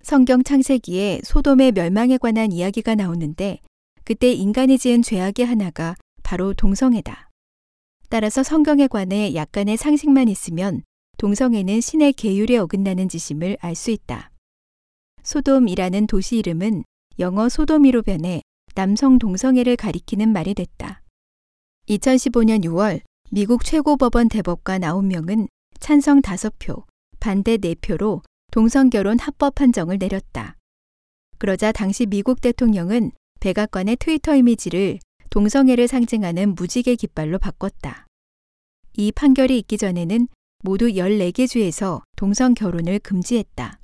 성경 0.00 0.42
창세기에 0.42 1.20
소돔의 1.24 1.72
멸망에 1.72 2.16
관한 2.16 2.52
이야기가 2.52 2.94
나오는데 2.94 3.60
그때 4.04 4.32
인간이 4.32 4.76
지은 4.78 5.02
죄악의 5.02 5.46
하나가 5.46 5.94
바로 6.22 6.52
동성애다. 6.52 7.30
따라서 8.10 8.42
성경에 8.42 8.86
관해 8.86 9.34
약간의 9.34 9.76
상식만 9.76 10.28
있으면 10.28 10.82
동성애는 11.16 11.80
신의 11.80 12.12
계율에 12.12 12.58
어긋나는 12.58 13.08
짓임을 13.08 13.56
알 13.60 13.74
수 13.74 13.90
있다. 13.90 14.30
소돔이라는 15.22 16.06
도시 16.06 16.36
이름은 16.36 16.84
영어 17.18 17.48
소도미로 17.48 18.02
변해 18.02 18.42
남성 18.74 19.18
동성애를 19.18 19.76
가리키는 19.76 20.28
말이 20.28 20.52
됐다. 20.52 21.00
2015년 21.88 22.64
6월 22.64 23.00
미국 23.30 23.64
최고법원 23.64 24.28
대법관 24.28 24.82
9명은 24.82 25.48
찬성 25.80 26.20
5표, 26.20 26.84
반대 27.20 27.56
4표로 27.56 28.22
동성결혼 28.52 29.18
합법 29.18 29.54
판정을 29.54 29.98
내렸다. 29.98 30.56
그러자 31.38 31.72
당시 31.72 32.04
미국 32.06 32.40
대통령은 32.40 33.12
백악관의 33.44 33.96
트위터 33.96 34.34
이미지를 34.34 34.98
동성애를 35.28 35.86
상징하는 35.86 36.54
무지개 36.54 36.96
깃발로 36.96 37.38
바꿨다. 37.38 38.06
이 38.96 39.12
판결이 39.12 39.58
있기 39.58 39.76
전에는 39.76 40.28
모두 40.62 40.86
14개 40.86 41.46
주에서 41.46 42.02
동성 42.16 42.54
결혼을 42.54 42.98
금지했다. 43.00 43.80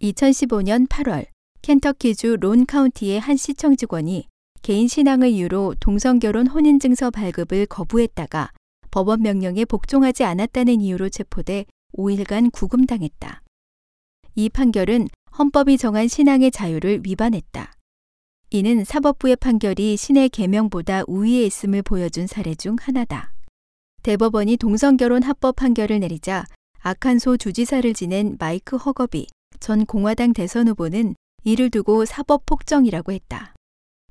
2015년 0.00 0.88
8월 0.88 1.26
켄터키주 1.62 2.38
론 2.40 2.66
카운티의 2.66 3.20
한 3.20 3.36
시청 3.36 3.76
직원이 3.76 4.26
개인 4.62 4.88
신앙을 4.88 5.28
이유로 5.28 5.76
동성 5.78 6.18
결혼 6.18 6.48
혼인 6.48 6.80
증서 6.80 7.12
발급을 7.12 7.66
거부했다가 7.66 8.50
법원 8.90 9.22
명령에 9.22 9.64
복종하지 9.64 10.24
않았다는 10.24 10.80
이유로 10.80 11.08
체포돼 11.08 11.66
5일간 11.96 12.50
구금당했다. 12.50 13.42
이 14.34 14.48
판결은 14.48 15.06
헌법이 15.38 15.78
정한 15.78 16.08
신앙의 16.08 16.50
자유를 16.50 17.02
위반했다. 17.04 17.74
이는 18.54 18.84
사법부의 18.84 19.36
판결이 19.36 19.96
신의 19.96 20.28
계명보다 20.28 21.04
우위에 21.06 21.42
있음을 21.46 21.80
보여준 21.80 22.26
사례 22.26 22.54
중 22.54 22.76
하나다. 22.78 23.32
대법원이 24.02 24.58
동성결혼 24.58 25.22
합법 25.22 25.56
판결을 25.56 26.00
내리자 26.00 26.44
아칸소 26.80 27.38
주지사를 27.38 27.94
지낸 27.94 28.36
마이크 28.38 28.76
허커비 28.76 29.26
전 29.58 29.86
공화당 29.86 30.34
대선 30.34 30.68
후보는 30.68 31.14
이를 31.44 31.70
두고 31.70 32.04
사법 32.04 32.44
폭정이라고 32.44 33.12
했다. 33.12 33.54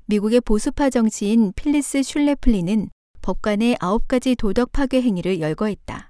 미국의 0.07 0.41
보수파 0.41 0.89
정치인 0.89 1.53
필리스 1.55 2.01
슐레플리는 2.01 2.89
법관의 3.21 3.77
아홉 3.79 4.07
가지 4.07 4.35
도덕 4.35 4.71
파괴 4.71 5.03
행위를 5.03 5.39
열거했다. 5.39 6.09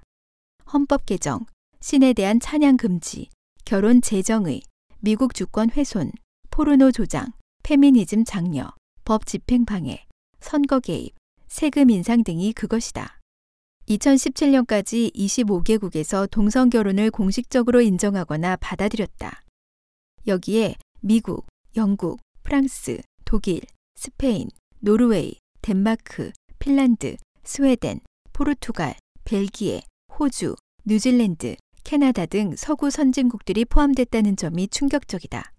헌법 0.72 1.04
개정, 1.04 1.44
신에 1.82 2.14
대한 2.14 2.40
찬양 2.40 2.78
금지, 2.78 3.28
결혼 3.66 4.00
재정의, 4.00 4.62
미국 5.00 5.34
주권 5.34 5.68
훼손, 5.68 6.12
포르노 6.50 6.92
조장, 6.92 7.26
페미니즘 7.62 8.24
장려, 8.24 8.72
법 9.04 9.24
집행 9.26 9.64
방해, 9.64 10.06
선거 10.40 10.80
개입, 10.80 11.14
세금 11.46 11.90
인상 11.90 12.24
등이 12.24 12.52
그것이다. 12.54 13.20
2017년까지 13.88 15.14
25개국에서 15.14 16.28
동성 16.30 16.70
결혼을 16.70 17.10
공식적으로 17.10 17.80
인정하거나 17.80 18.56
받아들였다. 18.56 19.42
여기에 20.26 20.76
미국, 21.00 21.46
영국, 21.76 22.20
프랑스, 22.42 23.00
독일, 23.24 23.60
스페인, 23.94 24.48
노르웨이, 24.80 25.36
덴마크, 25.60 26.32
핀란드, 26.58 27.16
스웨덴, 27.44 28.00
포르투갈, 28.32 28.96
벨기에, 29.24 29.82
호주, 30.18 30.56
뉴질랜드, 30.84 31.56
캐나다 31.84 32.26
등 32.26 32.54
서구 32.56 32.90
선진국들이 32.90 33.64
포함됐다는 33.66 34.36
점이 34.36 34.68
충격적이다. 34.68 35.51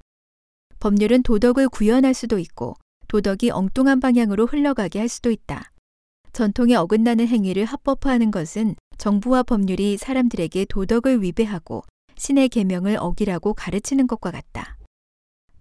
법률은 0.84 1.24
도덕을 1.24 1.70
구현할 1.70 2.14
수도 2.14 2.40
있고 2.40 2.76
도덕이 3.08 3.52
엉뚱한 3.52 4.02
방향으로 4.02 4.46
흘러가게 4.46 5.00
할 5.00 5.08
수도 5.08 5.32
있다. 5.32 5.72
전통에 6.34 6.76
어긋나는 6.76 7.26
행위를 7.26 7.64
합법화하는 7.64 8.32
것은 8.32 8.76
정부와 8.98 9.44
법률이 9.44 9.96
사람들에게 9.96 10.66
도덕을 10.66 11.22
위배하고 11.22 11.84
신의 12.18 12.50
계명을 12.50 12.98
어기라고 13.00 13.54
가르치는 13.54 14.08
것과 14.08 14.32
같다. 14.32 14.78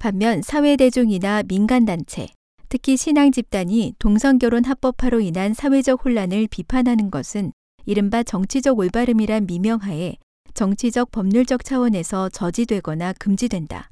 반면 0.00 0.42
사회 0.42 0.74
대중이나 0.74 1.44
민간 1.44 1.84
단체, 1.84 2.26
특히 2.68 2.96
신앙 2.96 3.30
집단이 3.30 3.94
동성 4.00 4.40
결혼 4.40 4.64
합법화로 4.64 5.20
인한 5.20 5.54
사회적 5.54 6.04
혼란을 6.04 6.48
비판하는 6.48 7.12
것은 7.12 7.52
이른바 7.86 8.24
정치적 8.24 8.76
올바름이란 8.76 9.46
미명하에 9.46 10.16
정치적 10.54 11.12
법률적 11.12 11.64
차원에서 11.64 12.28
저지되거나 12.30 13.12
금지된다. 13.20 13.91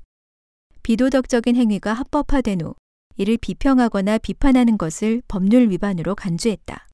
비도덕적인 0.83 1.57
행위가 1.57 1.93
합법화된 1.93 2.63
후 2.63 2.75
이를 3.17 3.37
비평하거나 3.37 4.19
비판하는 4.19 4.79
것을 4.79 5.23
법률 5.29 5.71
위반으로 5.71 6.15
간주했다. 6.15 6.87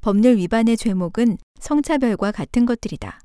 법률 0.00 0.36
위반의 0.36 0.76
죄목은 0.76 1.38
성차별과 1.60 2.32
같은 2.32 2.66
것들이다. 2.66 3.20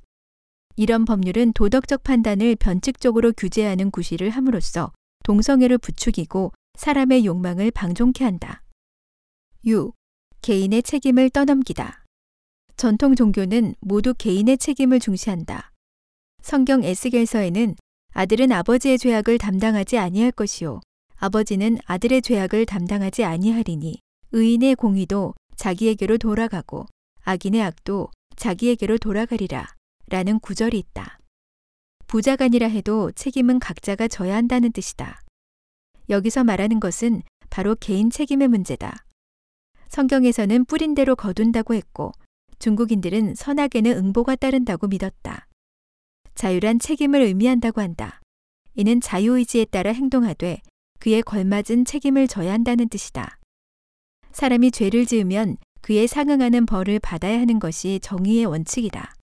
이런 0.78 1.04
법률은 1.04 1.52
도덕적 1.54 2.04
판단을 2.04 2.56
변칙적으로 2.56 3.34
규제하는 3.34 3.92
구실을 3.92 4.30
함으로써 4.30 4.94
동성애를 5.26 5.78
부추기고 5.78 6.54
사람의 6.78 7.26
욕망을 7.26 7.72
방종케 7.72 8.24
한다. 8.24 8.64
6. 9.66 9.94
개인의 10.42 10.84
책임을 10.84 11.32
떠넘기다. 11.32 12.06
전통 12.78 13.14
종교는 13.14 13.76
모두 13.82 14.14
개인의 14.14 14.58
책임을 14.58 15.02
중시한다. 15.02 15.72
성경 16.42 16.86
에스겔서에는 16.86 17.76
아들은 18.12 18.52
아버지의 18.52 18.98
죄악을 18.98 19.38
담당하지 19.38 19.98
아니할 19.98 20.32
것이요 20.32 20.82
아버지는 21.18 21.78
아들의 21.86 22.22
죄악을 22.22 22.66
담당하지 22.66 23.24
아니하리니 23.24 24.00
의인의 24.32 24.76
공의도 24.76 25.34
자기에게로 25.56 26.18
돌아가고 26.18 26.86
악인의 27.24 27.62
악도 27.62 28.10
자기에게로 28.36 28.98
돌아가리라 28.98 29.68
라는 30.08 30.40
구절이 30.40 30.80
있다. 30.80 31.20
부자간이라 32.08 32.68
해도 32.68 33.12
책임은 33.12 33.60
각자가 33.60 34.08
져야 34.08 34.36
한다는 34.36 34.72
뜻이다. 34.72 35.22
여기서 36.10 36.44
말하는 36.44 36.80
것은 36.80 37.22
바로 37.50 37.76
개인 37.76 38.10
책임의 38.10 38.48
문제다. 38.48 39.06
성경에서는 39.90 40.66
뿌린 40.66 40.96
대로 40.96 41.16
거둔다고 41.16 41.74
했고 41.74 42.14
중국인들은 42.60 43.36
선악에는 43.36 43.98
응보가 43.98 44.38
따른다고 44.38 44.88
믿었다. 44.88 45.49
자유란 46.40 46.80
책임을 46.80 47.20
의미한다고 47.20 47.82
한다. 47.82 48.22
이는 48.74 49.02
자유의지에 49.02 49.66
따라 49.66 49.92
행동하되 49.92 50.62
그에 51.02 51.22
걸맞은 51.22 51.84
책임을 51.84 52.30
져야 52.30 52.54
한다는 52.54 52.88
뜻이다. 52.88 53.38
사람이 54.32 54.72
죄를 54.72 55.06
지으면 55.06 55.58
그에 55.82 56.08
상응하는 56.08 56.66
벌을 56.66 57.00
받아야 57.00 57.42
하는 57.42 57.60
것이 57.60 58.00
정의의 58.02 58.46
원칙이다. 58.46 59.14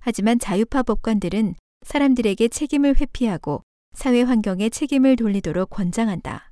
하지만 0.00 0.40
자유파 0.40 0.82
법관들은 0.82 1.54
사람들에게 1.86 2.48
책임을 2.48 2.96
회피하고 3.00 3.62
사회 3.92 4.22
환경에 4.22 4.70
책임을 4.70 5.14
돌리도록 5.14 5.70
권장한다. 5.70 6.50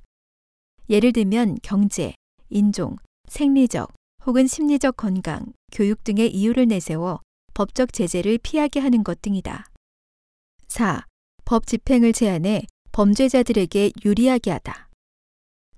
예를 0.89 1.11
들면 1.11 1.57
경제, 1.61 2.13
인종, 2.49 2.95
생리적 3.27 3.91
혹은 4.25 4.47
심리적 4.47 4.95
건강, 4.95 5.43
교육 5.73 6.05
등의 6.05 6.33
이유를 6.33 6.67
내세워 6.69 7.19
법적 7.53 7.91
제재를 7.91 8.37
피하게 8.37 8.79
하는 8.79 9.03
것 9.03 9.21
등이다. 9.21 9.65
4. 10.73 11.05
법 11.45 11.67
집행을 11.67 12.13
제한해 12.13 12.63
범죄자들에게 12.93 13.91
유리하게 14.03 14.49
하다. 14.49 14.89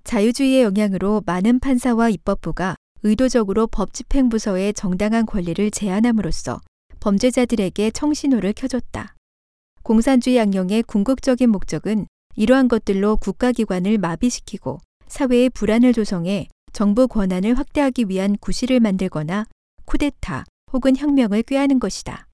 자유주의의 0.04 0.62
영향으로 0.62 1.22
많은 1.26 1.60
판사와 1.60 2.08
입법부가 2.08 2.76
의도적으로 3.02 3.66
법 3.66 3.92
집행부서의 3.92 4.72
정당한 4.72 5.26
권리를 5.26 5.70
제한함으로써 5.70 6.62
범죄자들에게 7.00 7.90
청신호를 7.90 8.54
켜줬다. 8.54 9.14
공산주의 9.82 10.38
양령의 10.38 10.84
궁극적인 10.84 11.50
목적은 11.50 12.06
이러한 12.34 12.68
것들로 12.68 13.18
국가기관을 13.18 13.98
마비시키고 13.98 14.78
사회의 15.08 15.50
불안을 15.50 15.92
조성해 15.92 16.48
정부 16.72 17.06
권한을 17.06 17.58
확대하기 17.58 18.06
위한 18.08 18.38
구실을 18.38 18.80
만들거나 18.80 19.44
쿠데타 19.84 20.46
혹은 20.72 20.96
혁명을 20.96 21.42
꾀하는 21.42 21.80
것이다. 21.80 22.26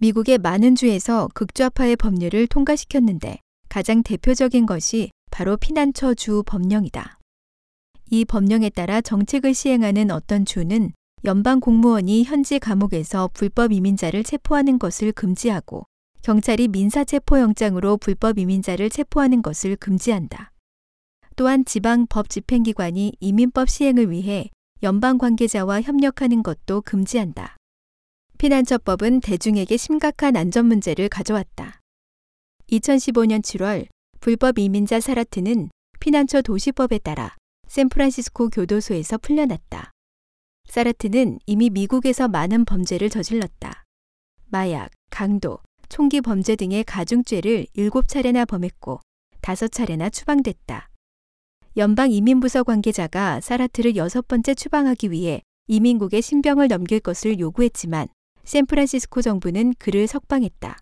미국의 0.00 0.38
많은 0.38 0.76
주에서 0.76 1.28
극좌파의 1.34 1.96
법률을 1.96 2.46
통과시켰는데 2.46 3.38
가장 3.68 4.04
대표적인 4.04 4.64
것이 4.64 5.10
바로 5.32 5.56
피난처 5.56 6.14
주 6.14 6.44
법령이다. 6.46 7.18
이 8.10 8.24
법령에 8.24 8.70
따라 8.70 9.00
정책을 9.00 9.54
시행하는 9.54 10.12
어떤 10.12 10.44
주는 10.44 10.92
연방 11.24 11.58
공무원이 11.58 12.22
현지 12.22 12.60
감옥에서 12.60 13.28
불법 13.34 13.72
이민자를 13.72 14.22
체포하는 14.22 14.78
것을 14.78 15.10
금지하고 15.10 15.84
경찰이 16.22 16.68
민사 16.68 17.02
체포 17.02 17.40
영장으로 17.40 17.96
불법 17.96 18.38
이민자를 18.38 18.90
체포하는 18.90 19.42
것을 19.42 19.74
금지한다. 19.74 20.52
또한 21.34 21.64
지방 21.64 22.06
법 22.08 22.28
집행기관이 22.28 23.14
이민법 23.18 23.68
시행을 23.68 24.12
위해 24.12 24.48
연방 24.84 25.18
관계자와 25.18 25.82
협력하는 25.82 26.44
것도 26.44 26.82
금지한다. 26.82 27.57
피난처법은 28.38 29.18
대중에게 29.20 29.76
심각한 29.76 30.36
안전 30.36 30.66
문제를 30.66 31.08
가져왔다. 31.08 31.80
2015년 32.70 33.42
7월 33.42 33.88
불법 34.20 34.60
이민자 34.60 35.00
사라트는 35.00 35.70
피난처 35.98 36.42
도시법에 36.42 36.98
따라 36.98 37.36
샌프란시스코 37.66 38.50
교도소에서 38.50 39.18
풀려났다. 39.18 39.90
사라트는 40.68 41.40
이미 41.46 41.68
미국에서 41.68 42.28
많은 42.28 42.64
범죄를 42.64 43.10
저질렀다. 43.10 43.82
마약, 44.46 44.90
강도, 45.10 45.58
총기 45.88 46.20
범죄 46.20 46.54
등의 46.54 46.84
가중죄를 46.84 47.66
7차례나 47.76 48.46
범했고 48.46 49.00
다섯 49.40 49.66
차례나 49.66 50.10
추방됐다. 50.10 50.90
연방 51.76 52.12
이민부서 52.12 52.62
관계자가 52.62 53.40
사라트를 53.40 53.96
여섯 53.96 54.28
번째 54.28 54.54
추방하기 54.54 55.10
위해 55.10 55.42
이민국에 55.66 56.20
신병을 56.20 56.68
넘길 56.68 57.00
것을 57.00 57.40
요구했지만 57.40 58.06
샌프란시스코 58.48 59.20
정부는 59.20 59.74
그를 59.78 60.06
석방했다. 60.06 60.78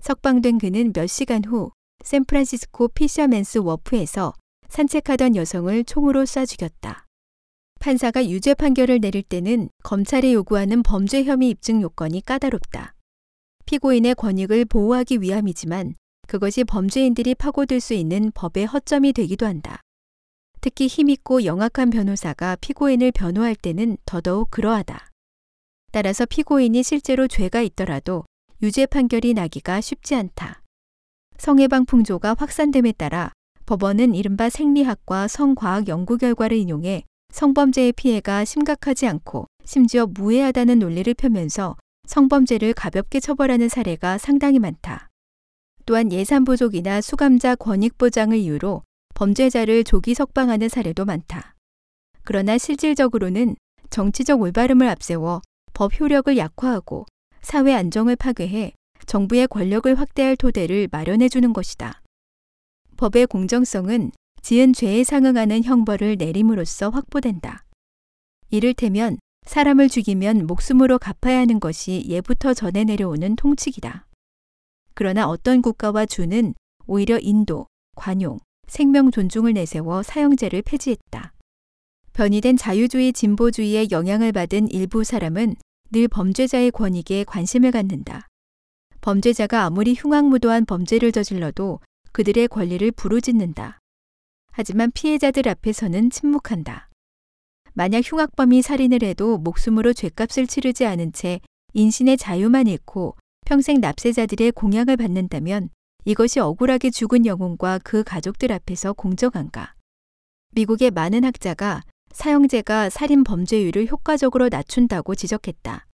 석방된 0.00 0.58
그는 0.58 0.92
몇 0.92 1.06
시간 1.06 1.42
후 1.42 1.70
샌프란시스코 2.04 2.88
피셔맨스 2.88 3.60
워프에서 3.60 4.34
산책하던 4.68 5.34
여성을 5.34 5.82
총으로 5.84 6.24
쏴 6.24 6.46
죽였다. 6.46 7.06
판사가 7.80 8.28
유죄 8.28 8.52
판결을 8.52 9.00
내릴 9.00 9.22
때는 9.22 9.70
검찰이 9.82 10.34
요구하는 10.34 10.82
범죄 10.82 11.24
혐의 11.24 11.48
입증 11.48 11.80
요건이 11.80 12.20
까다롭다. 12.26 12.94
피고인의 13.64 14.14
권익을 14.16 14.66
보호하기 14.66 15.22
위함이지만 15.22 15.94
그것이 16.28 16.64
범죄인들이 16.64 17.34
파고들 17.34 17.80
수 17.80 17.94
있는 17.94 18.30
법의 18.34 18.66
허점이 18.66 19.14
되기도 19.14 19.46
한다. 19.46 19.80
특히 20.60 20.86
힘있고 20.88 21.46
영악한 21.46 21.88
변호사가 21.88 22.56
피고인을 22.56 23.12
변호할 23.12 23.54
때는 23.54 23.96
더더욱 24.04 24.50
그러하다. 24.50 25.13
따라서 25.94 26.26
피고인이 26.26 26.82
실제로 26.82 27.28
죄가 27.28 27.62
있더라도 27.62 28.24
유죄 28.62 28.84
판결이 28.84 29.32
나기가 29.32 29.80
쉽지 29.80 30.16
않다. 30.16 30.60
성해방 31.38 31.84
풍조가 31.84 32.34
확산됨에 32.36 32.94
따라 32.98 33.30
법원은 33.64 34.16
이른바 34.16 34.50
생리학과 34.50 35.28
성과학 35.28 35.86
연구 35.86 36.18
결과를 36.18 36.56
인용해 36.56 37.04
성범죄의 37.32 37.92
피해가 37.92 38.44
심각하지 38.44 39.06
않고 39.06 39.46
심지어 39.64 40.06
무해하다는 40.06 40.80
논리를 40.80 41.14
펴면서 41.14 41.76
성범죄를 42.08 42.74
가볍게 42.74 43.20
처벌하는 43.20 43.68
사례가 43.68 44.18
상당히 44.18 44.58
많다. 44.58 45.10
또한 45.86 46.10
예산 46.10 46.44
부족이나 46.44 47.02
수감자 47.02 47.54
권익 47.54 47.98
보장을 47.98 48.36
이유로 48.36 48.82
범죄자를 49.14 49.84
조기 49.84 50.14
석방하는 50.14 50.68
사례도 50.68 51.04
많다. 51.04 51.54
그러나 52.24 52.58
실질적으로는 52.58 53.54
정치적 53.90 54.40
올바름을 54.40 54.88
앞세워 54.88 55.40
법 55.74 56.00
효력을 56.00 56.34
약화하고 56.36 57.04
사회 57.42 57.74
안정을 57.74 58.16
파괴해 58.16 58.72
정부의 59.06 59.48
권력을 59.48 59.92
확대할 59.94 60.36
토대를 60.36 60.88
마련해 60.90 61.28
주는 61.28 61.52
것이다. 61.52 62.00
법의 62.96 63.26
공정성은 63.26 64.12
지은 64.40 64.72
죄에 64.72 65.02
상응하는 65.04 65.64
형벌을 65.64 66.16
내림으로써 66.16 66.90
확보된다. 66.90 67.64
이를테면 68.50 69.18
사람을 69.46 69.88
죽이면 69.88 70.46
목숨으로 70.46 70.98
갚아야 70.98 71.40
하는 71.40 71.58
것이 71.58 72.04
예부터 72.06 72.54
전해 72.54 72.84
내려오는 72.84 73.34
통칙이다. 73.34 74.06
그러나 74.94 75.28
어떤 75.28 75.60
국가와 75.60 76.06
주는 76.06 76.54
오히려 76.86 77.18
인도, 77.18 77.66
관용, 77.96 78.38
생명 78.68 79.10
존중을 79.10 79.54
내세워 79.54 80.02
사형제를 80.04 80.62
폐지했다. 80.62 81.33
변이된 82.14 82.56
자유주의 82.56 83.12
진보주의의 83.12 83.88
영향을 83.90 84.30
받은 84.30 84.70
일부 84.70 85.02
사람은 85.02 85.56
늘 85.90 86.06
범죄자의 86.06 86.70
권익에 86.70 87.24
관심을 87.24 87.72
갖는다. 87.72 88.28
범죄자가 89.00 89.64
아무리 89.64 89.94
흉악무도한 89.94 90.64
범죄를 90.64 91.10
저질러도 91.10 91.80
그들의 92.12 92.46
권리를 92.46 92.88
부르짖는다. 92.92 93.80
하지만 94.52 94.92
피해자들 94.92 95.48
앞에서는 95.48 96.10
침묵한다. 96.10 96.88
만약 97.72 98.02
흉악범이 98.04 98.62
살인을 98.62 99.02
해도 99.02 99.36
목숨으로 99.38 99.92
죄값을 99.92 100.46
치르지 100.46 100.86
않은 100.86 101.12
채 101.12 101.40
인신의 101.72 102.16
자유만 102.16 102.68
잃고 102.68 103.16
평생 103.44 103.80
납세자들의 103.80 104.52
공약을 104.52 104.96
받는다면 104.96 105.70
이것이 106.04 106.38
억울하게 106.38 106.90
죽은 106.90 107.26
영혼과 107.26 107.80
그 107.82 108.04
가족들 108.04 108.52
앞에서 108.52 108.92
공정한가? 108.92 109.74
미국의 110.52 110.92
많은 110.92 111.24
학자가 111.24 111.82
사형제가 112.14 112.90
살인 112.90 113.24
범죄율을 113.24 113.88
효과적으로 113.88 114.48
낮춘다고 114.48 115.16
지적했다. 115.16 115.86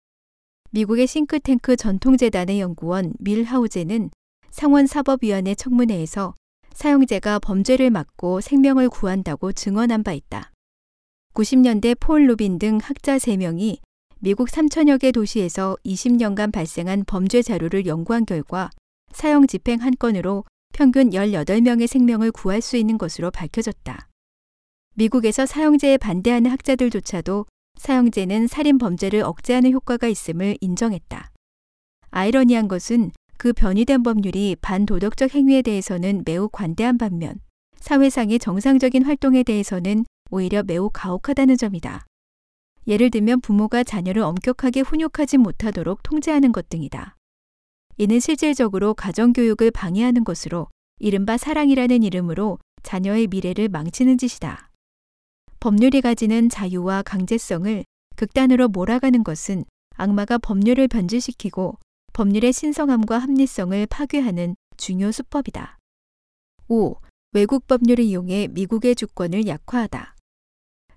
미국의 0.72 1.08
싱크탱크 1.08 1.78
전통재단의 1.78 2.60
연구원 2.60 3.14
밀하우제는 3.20 4.12
상원사법위원회 4.52 5.56
청문회에서 5.56 6.36
사형제가 6.74 7.40
범죄를 7.40 7.90
막고 7.90 8.42
생명을 8.42 8.90
구한다고 8.90 9.54
증언한 9.54 10.04
바 10.04 10.12
있다. 10.12 10.52
90년대 11.34 11.98
폴 12.00 12.30
루빈 12.30 12.60
등 12.60 12.80
학자 12.84 13.18
3명이 13.18 13.78
미국 14.20 14.50
3천여 14.50 15.00
개 15.00 15.14
도시에서 15.14 15.78
20년간 15.86 16.52
발생한 16.52 17.06
범죄 17.08 17.42
자료를 17.42 17.86
연구한 17.86 18.26
결과 18.26 18.70
사형 19.14 19.48
집행 19.48 19.82
한 19.82 19.94
건으로 19.98 20.44
평균 20.74 21.12
18명의 21.12 21.88
생명을 21.88 22.32
구할 22.34 22.62
수 22.62 22.76
있는 22.76 22.98
것으로 22.98 23.32
밝혀졌다. 23.32 24.09
미국에서 25.00 25.46
사형제에 25.46 25.96
반대하는 25.96 26.52
학자들조차도 26.52 27.46
사형제는 27.78 28.48
살인 28.48 28.78
범죄를 28.78 29.22
억제하는 29.22 29.72
효과가 29.72 30.10
있음을 30.10 30.58
인정했다. 30.60 31.32
아이러니한 32.12 32.68
것은 32.68 33.12
그 33.38 33.54
변이된 33.54 34.04
법률이 34.04 34.58
반도덕적 34.60 35.34
행위에 35.36 35.62
대해서는 35.62 36.24
매우 36.26 36.50
관대한 36.50 36.98
반면 36.98 37.40
사회상의 37.80 38.40
정상적인 38.40 39.06
활동에 39.06 39.44
대해서는 39.44 40.04
오히려 40.32 40.64
매우 40.64 40.90
가혹하다는 40.92 41.56
점이다. 41.56 42.06
예를 42.86 43.10
들면 43.10 43.40
부모가 43.40 43.86
자녀를 43.86 44.22
엄격하게 44.24 44.82
훈육하지 44.82 45.38
못하도록 45.38 46.04
통제하는 46.04 46.52
것 46.52 46.68
등이다. 46.68 47.16
이는 47.96 48.20
실질적으로 48.20 48.96
가정교육을 48.96 49.72
방해하는 49.72 50.26
것으로 50.26 50.68
이른바 51.00 51.38
사랑이라는 51.38 52.04
이름으로 52.04 52.60
자녀의 52.84 53.28
미래를 53.28 53.70
망치는 53.70 54.18
짓이다. 54.18 54.69
법률이 55.62 56.00
가지는 56.00 56.48
자유와 56.48 57.02
강제성을 57.04 57.84
극단으로 58.16 58.70
몰아가는 58.70 59.24
것은 59.26 59.66
악마가 59.96 60.38
법률을 60.38 60.88
변질시키고 60.88 61.78
법률의 62.14 62.54
신성함과 62.54 63.18
합리성을 63.18 63.86
파괴하는 63.88 64.56
중요 64.78 65.12
수법이다. 65.12 65.78
5. 66.70 66.96
외국 67.34 67.68
법률을 67.68 68.06
이용해 68.06 68.48
미국의 68.52 68.96
주권을 68.96 69.48
약화하다. 69.48 70.16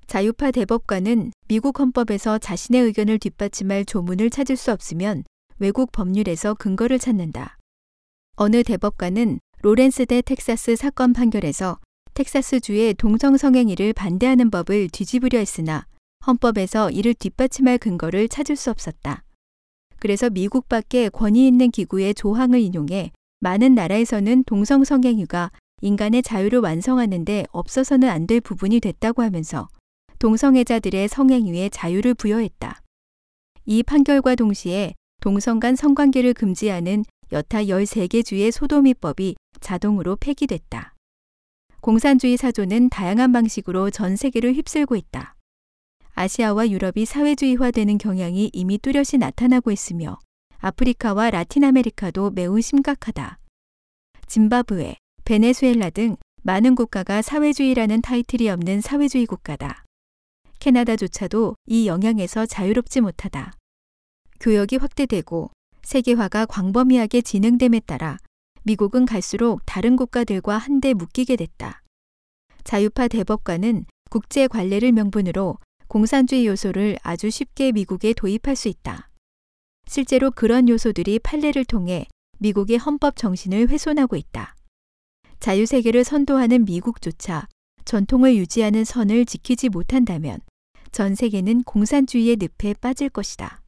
자유파 0.06 0.52
대법관은 0.52 1.32
미국 1.48 1.80
헌법에서 1.80 2.38
자신의 2.38 2.82
의견을 2.82 3.18
뒷받침할 3.18 3.84
조문을 3.84 4.30
찾을 4.30 4.56
수 4.56 4.70
없으면 4.70 5.24
외국 5.58 5.90
법률에서 5.90 6.54
근거를 6.54 7.00
찾는다. 7.00 7.58
어느 8.36 8.62
대법관은 8.62 9.40
로렌스 9.62 10.06
대 10.06 10.22
텍사스 10.22 10.76
사건 10.76 11.12
판결에서 11.12 11.78
텍사스주의 12.14 12.94
동성 12.94 13.36
성행위를 13.36 13.92
반대하는 13.94 14.50
법을 14.50 14.88
뒤집으려 14.90 15.38
했으나 15.38 15.86
헌법에서 16.26 16.90
이를 16.90 17.14
뒷받침할 17.14 17.78
근거를 17.78 18.28
찾을 18.28 18.54
수 18.56 18.70
없었다. 18.70 19.24
그래서 19.98 20.28
미국 20.30 20.68
밖에 20.68 21.08
권위 21.08 21.46
있는 21.46 21.70
기구의 21.70 22.14
조항을 22.14 22.60
인용해 22.60 23.12
많은 23.40 23.74
나라에서는 23.74 24.44
동성 24.44 24.84
성행위가 24.84 25.50
인간의 25.80 26.22
자유를 26.22 26.60
완성하는데 26.60 27.46
없어서는 27.50 28.08
안 28.08 28.26
될 28.26 28.40
부분이 28.40 28.80
됐다고 28.80 29.22
하면서 29.22 29.68
동성애자들의 30.18 31.08
성행위에 31.08 31.68
자유를 31.70 32.14
부여했다. 32.14 32.80
이 33.64 33.82
판결과 33.82 34.36
동시에 34.36 34.94
동성 35.20 35.58
간 35.58 35.74
성관계를 35.74 36.34
금지하는 36.34 37.04
여타 37.32 37.64
13개 37.64 38.24
주의 38.24 38.52
소도미법이 38.52 39.34
자동으로 39.60 40.16
폐기됐다. 40.16 40.91
공산주의 41.82 42.36
사조는 42.36 42.90
다양한 42.90 43.32
방식으로 43.32 43.90
전 43.90 44.14
세계를 44.14 44.54
휩쓸고 44.54 44.94
있다. 44.94 45.34
아시아와 46.14 46.70
유럽이 46.70 47.04
사회주의화되는 47.04 47.98
경향이 47.98 48.50
이미 48.52 48.78
뚜렷이 48.78 49.18
나타나고 49.18 49.72
있으며 49.72 50.20
아프리카와 50.58 51.30
라틴 51.30 51.64
아메리카도 51.64 52.30
매우 52.30 52.60
심각하다. 52.60 53.36
짐바브웨, 54.28 54.94
베네수엘라 55.24 55.90
등 55.90 56.14
많은 56.44 56.76
국가가 56.76 57.20
사회주의라는 57.20 58.00
타이틀이 58.00 58.48
없는 58.48 58.80
사회주의 58.80 59.26
국가다. 59.26 59.84
캐나다조차도 60.60 61.56
이 61.66 61.88
영향에서 61.88 62.46
자유롭지 62.46 63.00
못하다. 63.00 63.54
교역이 64.38 64.76
확대되고 64.76 65.50
세계화가 65.82 66.46
광범위하게 66.46 67.22
진행됨에 67.22 67.80
따라 67.80 68.18
미국은 68.64 69.06
갈수록 69.06 69.60
다른 69.66 69.96
국가들과 69.96 70.58
한데 70.58 70.94
묶이게 70.94 71.36
됐다. 71.36 71.82
자유파 72.64 73.08
대법관은 73.08 73.86
국제 74.10 74.46
관례를 74.46 74.92
명분으로 74.92 75.58
공산주의 75.88 76.46
요소를 76.46 76.96
아주 77.02 77.30
쉽게 77.30 77.72
미국에 77.72 78.12
도입할 78.12 78.56
수 78.56 78.68
있다. 78.68 79.08
실제로 79.86 80.30
그런 80.30 80.68
요소들이 80.68 81.18
판례를 81.18 81.64
통해 81.64 82.06
미국의 82.38 82.78
헌법 82.78 83.16
정신을 83.16 83.68
훼손하고 83.68 84.16
있다. 84.16 84.54
자유세계를 85.40 86.04
선도하는 86.04 86.64
미국조차 86.64 87.48
전통을 87.84 88.36
유지하는 88.36 88.84
선을 88.84 89.26
지키지 89.26 89.68
못한다면 89.68 90.38
전 90.92 91.14
세계는 91.14 91.64
공산주의의 91.64 92.36
늪에 92.38 92.74
빠질 92.74 93.08
것이다. 93.08 93.60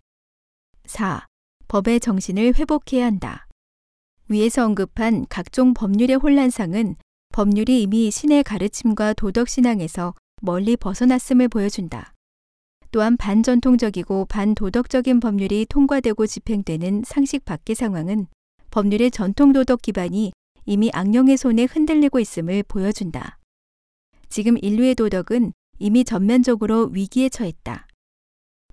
4. 0.86 1.26
법의 1.68 2.00
정신을 2.00 2.54
회복해야 2.54 3.06
한다. 3.06 3.46
위에서 4.28 4.64
언급한 4.64 5.26
각종 5.28 5.74
법률의 5.74 6.16
혼란상은 6.16 6.96
법률이 7.32 7.82
이미 7.82 8.10
신의 8.10 8.42
가르침과 8.42 9.12
도덕 9.14 9.48
신앙에서 9.48 10.14
멀리 10.40 10.76
벗어났음을 10.76 11.48
보여준다. 11.48 12.14
또한 12.90 13.16
반전통적이고 13.16 14.26
반도덕적인 14.26 15.20
법률이 15.20 15.66
통과되고 15.68 16.26
집행되는 16.26 17.02
상식 17.04 17.44
밖의 17.44 17.74
상황은 17.74 18.28
법률의 18.70 19.10
전통 19.10 19.52
도덕 19.52 19.82
기반이 19.82 20.32
이미 20.64 20.90
악령의 20.94 21.36
손에 21.36 21.64
흔들리고 21.64 22.18
있음을 22.18 22.62
보여준다. 22.62 23.38
지금 24.30 24.56
인류의 24.60 24.94
도덕은 24.94 25.52
이미 25.80 26.04
전면적으로 26.04 26.86
위기에 26.86 27.28
처했다. 27.28 27.86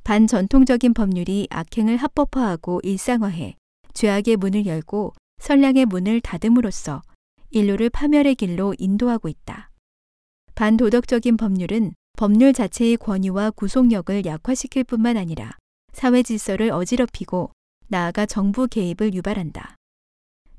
반전통적인 0.03 0.93
법률이 0.93 1.47
악행을 1.49 1.97
합법화하고 1.97 2.79
일상화해 2.83 3.55
죄악의 3.93 4.37
문을 4.37 4.65
열고 4.65 5.13
선량의 5.41 5.87
문을 5.87 6.21
닫음으로써 6.21 7.01
인류를 7.49 7.89
파멸의 7.89 8.35
길로 8.35 8.75
인도하고 8.77 9.27
있다. 9.27 9.71
반도덕적인 10.53 11.35
법률은 11.35 11.93
법률 12.15 12.53
자체의 12.53 12.97
권위와 12.97 13.49
구속력을 13.51 14.23
약화시킬 14.23 14.83
뿐만 14.83 15.17
아니라 15.17 15.57
사회 15.93 16.21
질서를 16.21 16.69
어지럽히고 16.71 17.51
나아가 17.87 18.27
정부 18.27 18.67
개입을 18.67 19.15
유발한다. 19.15 19.75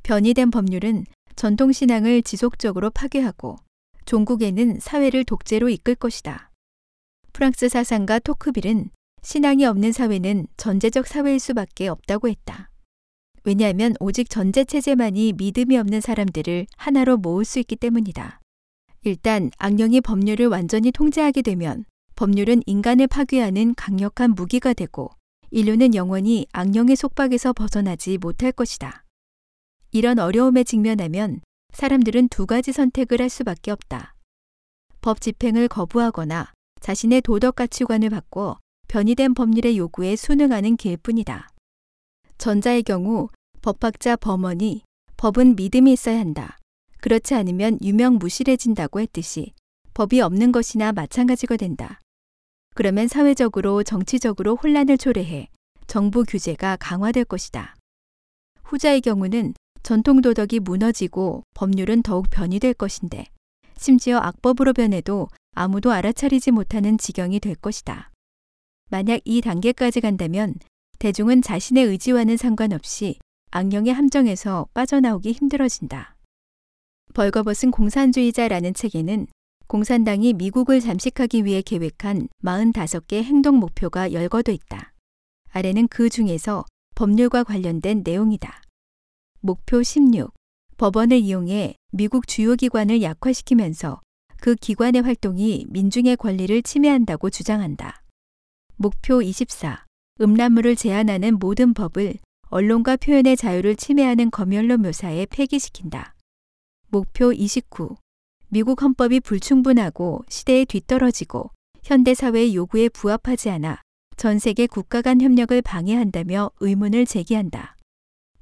변이된 0.02 0.50
법률은 0.50 1.06
전통신앙을 1.36 2.22
지속적으로 2.22 2.90
파괴하고 2.90 3.58
종국에는 4.04 4.80
사회를 4.80 5.24
독재로 5.24 5.68
이끌 5.68 5.94
것이다. 5.94 6.50
프랑스 7.32 7.68
사상가 7.68 8.18
토크빌은 8.18 8.90
신앙이 9.22 9.64
없는 9.64 9.92
사회는 9.92 10.48
전제적 10.56 11.06
사회일 11.06 11.38
수밖에 11.38 11.86
없다고 11.86 12.28
했다. 12.28 12.71
왜냐하면 13.44 13.94
오직 13.98 14.30
전제 14.30 14.64
체제만이 14.64 15.32
믿음이 15.32 15.76
없는 15.76 16.00
사람들을 16.00 16.66
하나로 16.76 17.16
모을 17.16 17.44
수 17.44 17.58
있기 17.58 17.76
때문이다. 17.76 18.40
일단 19.02 19.50
악령이 19.58 20.00
법률을 20.00 20.46
완전히 20.46 20.92
통제하게 20.92 21.42
되면 21.42 21.84
법률은 22.14 22.62
인간을 22.66 23.08
파괴하는 23.08 23.74
강력한 23.74 24.34
무기가 24.34 24.72
되고 24.72 25.10
인류는 25.50 25.94
영원히 25.94 26.46
악령의 26.52 26.96
속박에서 26.96 27.52
벗어나지 27.52 28.16
못할 28.18 28.52
것이다. 28.52 29.04
이런 29.90 30.18
어려움에 30.18 30.64
직면하면 30.64 31.40
사람들은 31.72 32.28
두 32.28 32.46
가지 32.46 32.72
선택을 32.72 33.20
할 33.20 33.28
수밖에 33.28 33.70
없다. 33.70 34.14
법 35.00 35.20
집행을 35.20 35.68
거부하거나 35.68 36.52
자신의 36.80 37.22
도덕 37.22 37.56
가치관을 37.56 38.08
바꿔 38.08 38.58
변이된 38.88 39.34
법률의 39.34 39.76
요구에 39.78 40.16
순응하는 40.16 40.76
길뿐이다. 40.76 41.51
전자의 42.38 42.82
경우 42.82 43.28
법학자 43.60 44.16
범원이 44.16 44.82
법은 45.16 45.56
믿음이 45.56 45.92
있어야 45.92 46.18
한다. 46.18 46.58
그렇지 47.00 47.34
않으면 47.34 47.78
유명무실해진다고 47.82 49.00
했듯이 49.00 49.52
법이 49.94 50.20
없는 50.20 50.52
것이나 50.52 50.92
마찬가지가 50.92 51.56
된다. 51.56 52.00
그러면 52.74 53.08
사회적으로 53.08 53.82
정치적으로 53.82 54.56
혼란을 54.56 54.98
초래해 54.98 55.48
정부 55.86 56.24
규제가 56.24 56.76
강화될 56.76 57.24
것이다. 57.24 57.76
후자의 58.64 59.00
경우는 59.00 59.54
전통 59.82 60.22
도덕이 60.22 60.60
무너지고 60.60 61.42
법률은 61.54 62.02
더욱 62.02 62.28
변이될 62.30 62.74
것인데 62.74 63.26
심지어 63.76 64.18
악법으로 64.18 64.72
변해도 64.72 65.28
아무도 65.54 65.92
알아차리지 65.92 66.52
못하는 66.52 66.96
지경이 66.96 67.40
될 67.40 67.54
것이다. 67.56 68.10
만약 68.90 69.20
이 69.24 69.40
단계까지 69.40 70.00
간다면 70.00 70.54
대중은 71.02 71.42
자신의 71.42 71.86
의지와는 71.86 72.36
상관없이 72.36 73.18
악령의 73.50 73.92
함정에서 73.92 74.68
빠져나오기 74.72 75.32
힘들어진다. 75.32 76.14
벌거벗은 77.12 77.72
공산주의자라는 77.72 78.72
책에는 78.72 79.26
공산당이 79.66 80.34
미국을 80.34 80.78
잠식하기 80.78 81.44
위해 81.44 81.60
계획한 81.60 82.28
45개 82.44 83.20
행동 83.24 83.56
목표가 83.56 84.12
열거돼 84.12 84.52
있다. 84.52 84.94
아래는 85.50 85.88
그 85.88 86.08
중에서 86.08 86.64
법률과 86.94 87.42
관련된 87.42 88.02
내용이다. 88.04 88.62
목표 89.40 89.82
16. 89.82 90.32
법원을 90.76 91.16
이용해 91.16 91.74
미국 91.90 92.28
주요 92.28 92.54
기관을 92.54 93.02
약화시키면서 93.02 94.00
그 94.40 94.54
기관의 94.54 95.02
활동이 95.02 95.66
민중의 95.68 96.16
권리를 96.16 96.62
침해한다고 96.62 97.28
주장한다. 97.28 98.04
목표 98.76 99.20
24. 99.20 99.84
음란물을 100.20 100.76
제한하는 100.76 101.38
모든 101.38 101.72
법을 101.72 102.14
언론과 102.50 102.96
표현의 102.96 103.36
자유를 103.36 103.76
침해하는 103.76 104.30
검열로 104.30 104.76
묘사해 104.76 105.26
폐기시킨다. 105.26 106.14
목표 106.88 107.32
29. 107.32 107.96
미국 108.48 108.82
헌법이 108.82 109.20
불충분하고 109.20 110.22
시대에 110.28 110.66
뒤떨어지고 110.66 111.50
현대 111.82 112.12
사회의 112.12 112.54
요구에 112.54 112.90
부합하지 112.90 113.48
않아 113.48 113.80
전 114.16 114.38
세계 114.38 114.66
국가 114.66 115.00
간 115.00 115.22
협력을 115.22 115.60
방해한다며 115.62 116.50
의문을 116.60 117.06
제기한다. 117.06 117.76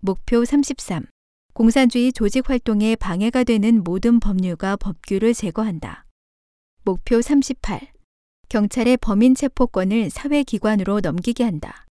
목표 0.01 0.45
33. 0.45 1.07
공산주의 1.55 2.13
조직 2.13 2.51
활동에 2.51 2.97
방해가 2.97 3.45
되는 3.45 3.85
모든 3.85 4.19
법률과 4.19 4.77
법규를 4.77 5.35
제거한다. 5.35 6.07
목표 6.83 7.23
38. 7.23 8.00
경찰의 8.51 8.97
범인 8.97 9.37
체포권을 9.37 10.11
사회기관으로 10.11 10.99
넘기게 10.99 11.45
한다. 11.45 11.87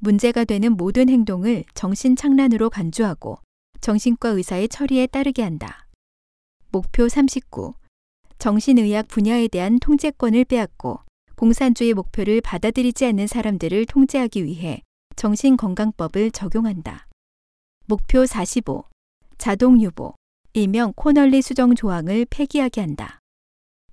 문제가 0.00 0.44
되는 0.44 0.76
모든 0.76 1.08
행동을 1.08 1.62
정신착란으로 1.74 2.70
간주하고 2.70 3.38
정신과 3.80 4.30
의사의 4.30 4.68
처리에 4.68 5.06
따르게 5.06 5.44
한다. 5.44 5.86
목표 6.72 7.08
39. 7.08 7.74
정신의학 8.38 9.06
분야에 9.06 9.46
대한 9.46 9.78
통제권을 9.78 10.44
빼앗고 10.46 10.98
공산주의 11.36 11.94
목표를 11.94 12.40
받아들이지 12.40 13.06
않는 13.06 13.28
사람들을 13.28 13.86
통제하기 13.86 14.44
위해 14.44 14.82
정신건강법을 15.14 16.32
적용한다. 16.32 17.06
목표 17.86 18.26
45. 18.26 18.86
자동유보, 19.38 20.14
일명 20.54 20.92
코널리 20.96 21.42
수정 21.42 21.76
조항을 21.76 22.26
폐기하게 22.28 22.80
한다. 22.80 23.20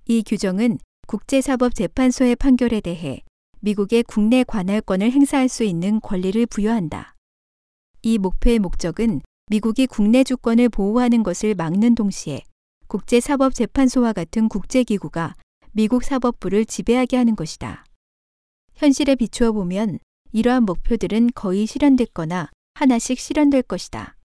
이 0.06 0.24
규정은 0.24 0.80
국제사법재판소의 1.10 2.36
판결에 2.36 2.80
대해 2.80 3.24
미국의 3.58 4.04
국내 4.04 4.44
관할권을 4.44 5.10
행사할 5.10 5.48
수 5.48 5.64
있는 5.64 5.98
권리를 6.00 6.46
부여한다. 6.46 7.16
이 8.02 8.16
목표의 8.16 8.60
목적은 8.60 9.20
미국이 9.48 9.88
국내 9.88 10.22
주권을 10.22 10.68
보호하는 10.68 11.24
것을 11.24 11.56
막는 11.56 11.96
동시에 11.96 12.42
국제사법재판소와 12.86 14.12
같은 14.12 14.48
국제기구가 14.48 15.34
미국 15.72 16.04
사법부를 16.04 16.64
지배하게 16.64 17.16
하는 17.16 17.34
것이다. 17.34 17.84
현실에 18.74 19.16
비추어 19.16 19.50
보면 19.50 19.98
이러한 20.30 20.62
목표들은 20.62 21.30
거의 21.34 21.66
실현됐거나 21.66 22.50
하나씩 22.74 23.18
실현될 23.18 23.62
것이다. 23.62 24.16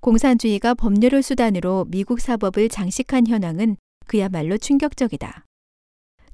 공산주의가 0.00 0.74
법률을 0.74 1.22
수단으로 1.22 1.86
미국 1.90 2.18
사법을 2.18 2.70
장식한 2.70 3.28
현황은 3.28 3.76
그야말로 4.08 4.58
충격적이다. 4.58 5.46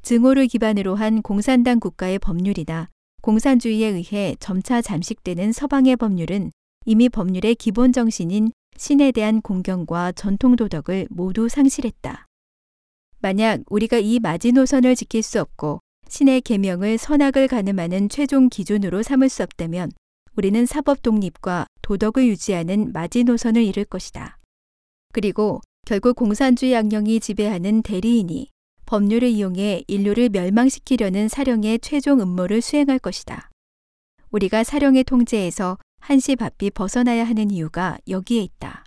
증오를 0.09 0.47
기반으로 0.47 0.95
한 0.95 1.21
공산당 1.21 1.81
국가의 1.81 2.19
법률이나 2.19 2.89
공산주의에 3.21 3.89
의해 3.89 4.37
점차 4.41 4.81
잠식되는 4.81 5.53
서방의 5.53 5.97
법률은 5.97 6.51
이미 6.87 7.11
법률의 7.11 7.57
기본 7.57 7.93
정신인 7.93 8.51
신에 8.79 9.13
대한 9.13 9.43
공경과 9.43 10.13
전통 10.13 10.57
도덕을 10.57 11.09
모두 11.11 11.51
상실했다. 11.51 12.25
만약 13.19 13.61
우리가 13.67 13.99
이 13.99 14.19
마지노선을 14.19 14.97
지킬 14.97 15.23
수 15.23 15.43
없고 15.43 15.81
신의 16.09 16.41
계명을 16.41 16.97
선악을 16.97 17.47
가늠하는 17.47 18.09
최종 18.09 18.49
기준으로 18.49 19.03
삼을 19.03 19.29
수 19.29 19.43
없다면 19.43 19.93
우리는 20.37 20.65
사법 20.65 21.03
독립과 21.03 21.67
도덕을 21.83 22.27
유지하는 22.29 22.95
마지노선을 22.95 23.63
잃을 23.63 23.85
것이다. 23.85 24.39
그리고 25.13 25.61
결국 25.87 26.17
공산주의 26.17 26.75
악령이 26.75 27.21
지배하는 27.21 27.83
대리인이 27.83 28.49
법률을 28.89 29.28
이용해 29.28 29.84
인류를 29.86 30.30
멸망시키려는 30.30 31.28
사령의 31.28 31.78
최종 31.80 32.22
음모를 32.22 32.62
수행할 32.62 32.99
것이다. 32.99 33.51
우리가 34.30 34.64
사령의 34.64 35.05
통제에서 35.05 35.76
한시 36.01 36.36
바삐 36.36 36.70
벗어나야 36.70 37.24
하는 37.24 37.51
이유가 37.51 37.99
여기에 38.09 38.41
있다. 38.41 38.86